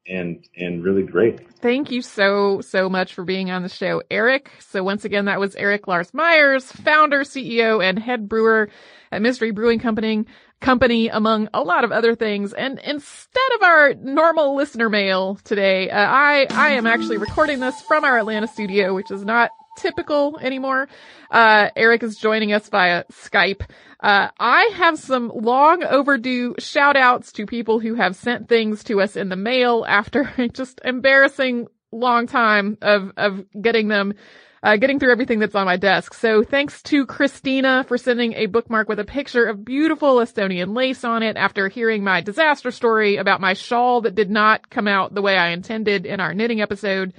and 0.07 0.45
and 0.57 0.83
really 0.83 1.03
great. 1.03 1.39
Thank 1.61 1.91
you 1.91 2.01
so 2.01 2.61
so 2.61 2.89
much 2.89 3.13
for 3.13 3.23
being 3.23 3.51
on 3.51 3.63
the 3.63 3.69
show, 3.69 4.01
Erik. 4.09 4.51
So 4.59 4.83
once 4.83 5.05
again, 5.05 5.25
that 5.25 5.39
was 5.39 5.55
Erik 5.55 5.87
Lars 5.87 6.13
Myers, 6.13 6.71
founder, 6.71 7.21
CEO, 7.21 7.83
and 7.83 7.99
head 7.99 8.27
brewer 8.27 8.69
at 9.11 9.21
Mystery 9.21 9.51
Brewing 9.51 9.79
Company 9.79 10.25
company 10.61 11.07
among 11.07 11.47
a 11.53 11.61
lot 11.61 11.83
of 11.83 11.91
other 11.91 12.15
things. 12.15 12.53
And 12.53 12.79
instead 12.79 13.51
of 13.55 13.63
our 13.63 13.93
normal 13.95 14.55
listener 14.55 14.89
mail 14.89 15.35
today, 15.43 15.89
uh, 15.89 15.97
I, 15.97 16.47
I 16.49 16.71
am 16.71 16.85
actually 16.85 17.17
recording 17.17 17.59
this 17.59 17.81
from 17.83 18.03
our 18.03 18.17
Atlanta 18.17 18.47
studio, 18.47 18.93
which 18.93 19.09
is 19.09 19.23
not 19.23 19.51
typical 19.77 20.37
anymore. 20.39 20.89
Uh, 21.31 21.69
Erik 21.75 22.03
is 22.03 22.17
joining 22.17 22.51
us 22.51 22.67
via 22.69 23.05
Skype. 23.11 23.61
Uh, 23.99 24.29
I 24.39 24.71
have 24.75 24.97
some 24.97 25.29
long 25.33 25.83
overdue 25.83 26.55
shout 26.57 26.95
outs 26.95 27.33
to 27.33 27.45
people 27.45 27.79
who 27.79 27.95
have 27.95 28.15
sent 28.15 28.47
things 28.47 28.83
to 28.85 29.01
us 29.01 29.17
in 29.17 29.29
the 29.29 29.35
mail 29.35 29.85
after 29.87 30.31
just 30.53 30.79
embarrassing 30.85 31.67
long 31.91 32.27
time 32.27 32.77
of, 32.81 33.11
of 33.17 33.45
getting 33.61 33.87
them 33.87 34.13
uh, 34.61 34.75
getting 34.75 34.99
through 34.99 35.11
everything 35.11 35.39
that's 35.39 35.55
on 35.55 35.65
my 35.65 35.77
desk. 35.77 36.13
So 36.13 36.43
thanks 36.43 36.81
to 36.83 37.05
Christina 37.05 37.85
for 37.87 37.97
sending 37.97 38.33
a 38.33 38.47
bookmark 38.47 38.89
with 38.89 38.99
a 38.99 39.05
picture 39.05 39.45
of 39.45 39.63
beautiful 39.63 40.17
Estonian 40.17 40.75
lace 40.75 41.03
on 41.03 41.23
it 41.23 41.37
after 41.37 41.69
hearing 41.69 42.03
my 42.03 42.21
disaster 42.21 42.71
story 42.71 43.15
about 43.15 43.41
my 43.41 43.53
shawl 43.53 44.01
that 44.01 44.15
did 44.15 44.29
not 44.29 44.69
come 44.69 44.87
out 44.87 45.13
the 45.13 45.21
way 45.21 45.37
I 45.37 45.49
intended 45.49 46.05
in 46.05 46.19
our 46.19 46.33
knitting 46.33 46.61
episode. 46.61 47.13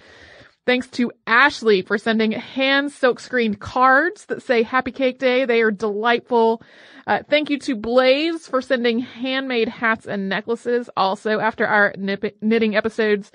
Thanks 0.70 0.86
to 0.90 1.10
Ashley 1.26 1.82
for 1.82 1.98
sending 1.98 2.30
hand 2.30 2.92
silk 2.92 3.18
screened 3.18 3.58
cards 3.58 4.26
that 4.26 4.40
say 4.40 4.62
Happy 4.62 4.92
Cake 4.92 5.18
Day. 5.18 5.44
They 5.44 5.62
are 5.62 5.72
delightful. 5.72 6.62
Uh, 7.08 7.24
thank 7.28 7.50
you 7.50 7.58
to 7.58 7.74
Blaze 7.74 8.46
for 8.46 8.62
sending 8.62 9.00
handmade 9.00 9.68
hats 9.68 10.06
and 10.06 10.28
necklaces 10.28 10.88
also 10.96 11.40
after 11.40 11.66
our 11.66 11.92
nip- 11.98 12.36
knitting 12.40 12.76
episodes. 12.76 13.32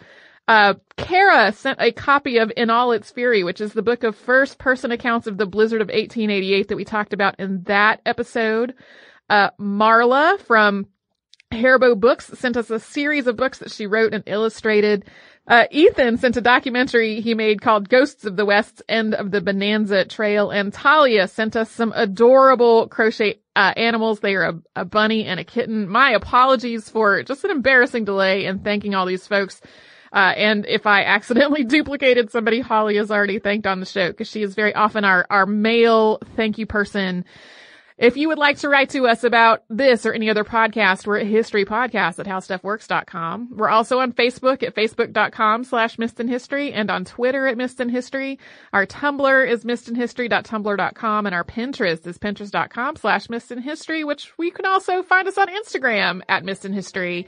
Uh, 0.48 0.76
Kara 0.96 1.52
sent 1.52 1.82
a 1.82 1.92
copy 1.92 2.38
of 2.38 2.54
In 2.56 2.70
All 2.70 2.94
Its 2.94 3.12
Fury, 3.12 3.44
which 3.44 3.60
is 3.60 3.74
the 3.74 3.82
book 3.82 4.06
of 4.06 4.16
first 4.16 4.58
person 4.58 4.94
accounts 4.94 5.28
of 5.28 5.38
the 5.38 5.46
blizzard 5.46 5.82
of 5.82 5.90
1888 5.90 6.70
that 6.70 6.78
we 6.78 6.86
talked 6.86 7.12
about 7.12 7.38
in 7.38 7.64
that 7.64 8.00
episode. 8.06 8.76
Uh, 9.30 9.50
Marla 9.60 10.40
from 10.40 10.88
Haribo 11.52 12.00
Books 12.00 12.28
sent 12.36 12.58
us 12.58 12.70
a 12.70 12.80
series 12.80 13.28
of 13.28 13.36
books 13.36 13.60
that 13.60 13.72
she 13.72 13.88
wrote 13.88 14.14
and 14.14 14.24
illustrated. 14.26 15.06
Uh, 15.48 15.66
Ethan 15.70 16.18
sent 16.18 16.38
a 16.38 16.42
documentary 16.42 17.22
he 17.22 17.36
made 17.36 17.62
called 17.62 17.88
Ghosts 17.88 18.26
of 18.26 18.36
the 18.36 18.46
West 18.46 18.82
End 18.90 19.14
of 19.14 19.30
the 19.30 19.42
Bonanza 19.42 20.06
Trail, 20.06 20.50
and 20.50 20.74
Talia 20.74 21.28
sent 21.28 21.56
us 21.56 21.70
some 21.70 21.94
adorable 21.96 22.88
crochet 22.88 23.40
uh, 23.56 23.74
animals. 23.78 24.22
They 24.22 24.36
are 24.36 24.44
a, 24.44 24.60
a 24.76 24.86
bunny 24.86 25.26
and 25.26 25.40
a 25.40 25.44
kitten. 25.44 25.88
My 25.88 26.12
apologies 26.12 26.90
for 26.90 27.22
just 27.24 27.44
an 27.44 27.52
embarrassing 27.52 28.06
delay 28.06 28.46
and 28.46 28.64
thanking 28.64 28.96
all 28.96 29.06
these 29.06 29.28
folks 29.28 29.62
uh, 30.16 30.34
and 30.38 30.66
if 30.66 30.88
I 30.88 31.04
accidentally 31.06 31.66
duplicated 31.66 32.32
somebody, 32.32 32.62
Holly 32.62 32.96
has 32.96 33.12
already 33.12 33.38
thanked 33.40 33.68
on 33.68 33.82
the 33.82 33.86
show 33.86 34.10
because 34.10 34.30
she 34.30 34.42
is 34.42 34.56
very 34.56 34.74
often 34.74 35.04
our, 35.04 35.28
our 35.30 35.46
mail 35.46 36.20
thank 36.36 36.58
you 36.58 36.66
person. 36.66 37.26
If 37.98 38.18
you 38.18 38.28
would 38.28 38.38
like 38.38 38.58
to 38.58 38.68
write 38.68 38.90
to 38.90 39.08
us 39.08 39.24
about 39.24 39.64
this 39.70 40.06
or 40.06 40.12
any 40.12 40.30
other 40.30 40.44
podcast, 40.44 41.08
we're 41.08 41.20
at 41.20 41.28
historypodcast 41.28 42.20
at 42.20 42.26
howstuffworks.com. 42.26 43.56
We're 43.56 43.70
also 43.70 44.00
on 44.00 44.12
Facebook 44.12 44.64
at 44.64 44.76
facebook.com 44.76 45.64
slash 45.64 45.96
History 45.96 46.74
and 46.74 46.92
on 46.92 47.06
Twitter 47.06 47.48
at 47.48 47.58
History. 47.90 48.38
Our 48.74 48.86
Tumblr 48.86 49.50
is 49.50 49.64
missedinhistory.tumblr.com 49.64 51.26
and 51.26 51.34
our 51.34 51.46
Pinterest 51.46 52.06
is 52.06 52.18
pinterest.com 52.18 52.98
slash 52.98 53.28
History, 53.30 54.04
which 54.04 54.38
we 54.38 54.52
can 54.52 54.66
also 54.66 55.02
find 55.02 55.30
us 55.30 55.38
on 55.38 55.48
Instagram 55.48 56.22
at 56.28 56.44
History 56.74 57.28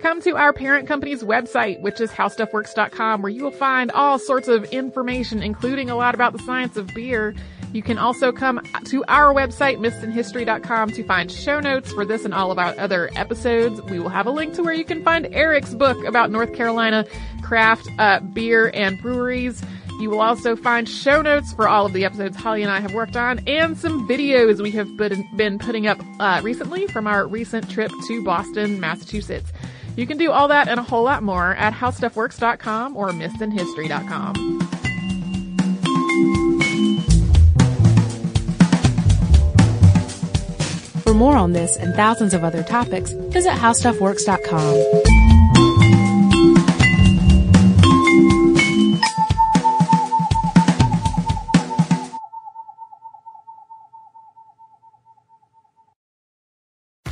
come 0.00 0.20
to 0.22 0.36
our 0.36 0.52
parent 0.52 0.86
company's 0.86 1.22
website, 1.22 1.80
which 1.80 2.00
is 2.00 2.10
howstuffworks.com, 2.10 3.22
where 3.22 3.30
you 3.30 3.44
will 3.44 3.50
find 3.50 3.90
all 3.92 4.18
sorts 4.18 4.48
of 4.48 4.64
information, 4.66 5.42
including 5.42 5.90
a 5.90 5.96
lot 5.96 6.14
about 6.14 6.32
the 6.32 6.38
science 6.40 6.76
of 6.76 6.86
beer. 6.94 7.34
You 7.72 7.82
can 7.82 7.98
also 7.98 8.32
come 8.32 8.60
to 8.86 9.04
our 9.08 9.34
website, 9.34 9.78
missedinhistory.com, 9.78 10.90
to 10.92 11.04
find 11.04 11.30
show 11.30 11.60
notes 11.60 11.92
for 11.92 12.04
this 12.04 12.24
and 12.24 12.32
all 12.32 12.50
of 12.50 12.58
our 12.58 12.78
other 12.78 13.10
episodes. 13.14 13.82
We 13.82 13.98
will 13.98 14.08
have 14.08 14.26
a 14.26 14.30
link 14.30 14.54
to 14.54 14.62
where 14.62 14.72
you 14.72 14.84
can 14.84 15.02
find 15.02 15.26
Erik's 15.34 15.74
book 15.74 16.02
about 16.06 16.30
North 16.30 16.54
Carolina 16.54 17.04
craft 17.42 17.88
uh, 17.98 18.20
beer 18.20 18.70
and 18.72 19.00
breweries. 19.02 19.62
You 20.00 20.10
will 20.10 20.20
also 20.20 20.54
find 20.54 20.88
show 20.88 21.22
notes 21.22 21.52
for 21.52 21.68
all 21.68 21.84
of 21.84 21.92
the 21.92 22.04
episodes 22.04 22.36
Holly 22.36 22.62
and 22.62 22.70
I 22.70 22.78
have 22.78 22.94
worked 22.94 23.16
on 23.16 23.40
and 23.48 23.76
some 23.76 24.08
videos 24.08 24.62
we 24.62 24.70
have 24.70 24.96
been 25.36 25.58
putting 25.58 25.88
up 25.88 25.98
uh, 26.20 26.40
recently 26.44 26.86
from 26.86 27.08
our 27.08 27.26
recent 27.26 27.68
trip 27.68 27.90
to 28.06 28.22
Boston, 28.22 28.78
Massachusetts. 28.78 29.52
You 29.98 30.06
can 30.06 30.16
do 30.16 30.30
all 30.30 30.46
that 30.46 30.68
and 30.68 30.78
a 30.78 30.82
whole 30.84 31.02
lot 31.02 31.24
more 31.24 31.56
at 31.56 31.72
howstuffworks.com 31.72 32.96
or 32.96 33.08
missedinhistory.com. 33.08 34.60
For 41.02 41.14
more 41.14 41.36
on 41.36 41.52
this 41.52 41.76
and 41.76 41.96
thousands 41.96 42.32
of 42.32 42.44
other 42.44 42.62
topics, 42.62 43.10
visit 43.10 43.54
howstuffworks.com. 43.54 45.17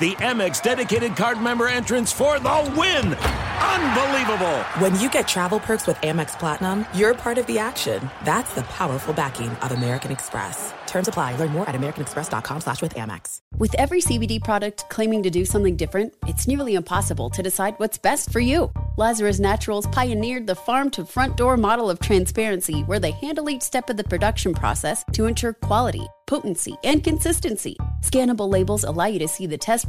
The 0.00 0.14
Amex 0.14 0.62
dedicated 0.62 1.14
card 1.14 1.42
member 1.42 1.68
entrance 1.68 2.10
for 2.10 2.38
the 2.38 2.74
win! 2.74 3.12
Unbelievable! 3.60 4.62
When 4.78 4.98
you 4.98 5.10
get 5.10 5.28
travel 5.28 5.60
perks 5.60 5.86
with 5.86 5.98
Amex 5.98 6.38
Platinum, 6.38 6.86
you're 6.94 7.12
part 7.12 7.36
of 7.36 7.46
the 7.46 7.58
action. 7.58 8.08
That's 8.24 8.54
the 8.54 8.62
powerful 8.62 9.12
backing 9.12 9.50
of 9.50 9.72
American 9.72 10.10
Express. 10.10 10.72
Terms 10.86 11.06
apply. 11.06 11.36
Learn 11.36 11.50
more 11.50 11.68
at 11.68 11.74
americanexpress.com 11.74 12.62
slash 12.62 12.82
with 12.82 12.94
Amex. 12.94 13.42
With 13.58 13.74
every 13.74 14.00
CBD 14.00 14.42
product 14.42 14.88
claiming 14.88 15.22
to 15.22 15.30
do 15.30 15.44
something 15.44 15.76
different, 15.76 16.14
it's 16.26 16.48
nearly 16.48 16.74
impossible 16.74 17.28
to 17.30 17.42
decide 17.42 17.74
what's 17.76 17.98
best 17.98 18.32
for 18.32 18.40
you. 18.40 18.72
Lazarus 18.96 19.38
Naturals 19.38 19.86
pioneered 19.88 20.46
the 20.46 20.54
farm 20.54 20.90
to 20.90 21.04
front 21.04 21.36
door 21.36 21.56
model 21.56 21.90
of 21.90 22.00
transparency 22.00 22.80
where 22.82 22.98
they 22.98 23.12
handle 23.12 23.48
each 23.48 23.62
step 23.62 23.88
of 23.88 23.96
the 23.96 24.04
production 24.04 24.52
process 24.52 25.04
to 25.12 25.26
ensure 25.26 25.52
quality, 25.52 26.06
potency, 26.26 26.74
and 26.84 27.04
consistency. 27.04 27.76
Scannable 28.02 28.50
labels 28.50 28.84
allow 28.84 29.06
you 29.06 29.18
to 29.20 29.28
see 29.28 29.46
the 29.46 29.58
test 29.58 29.88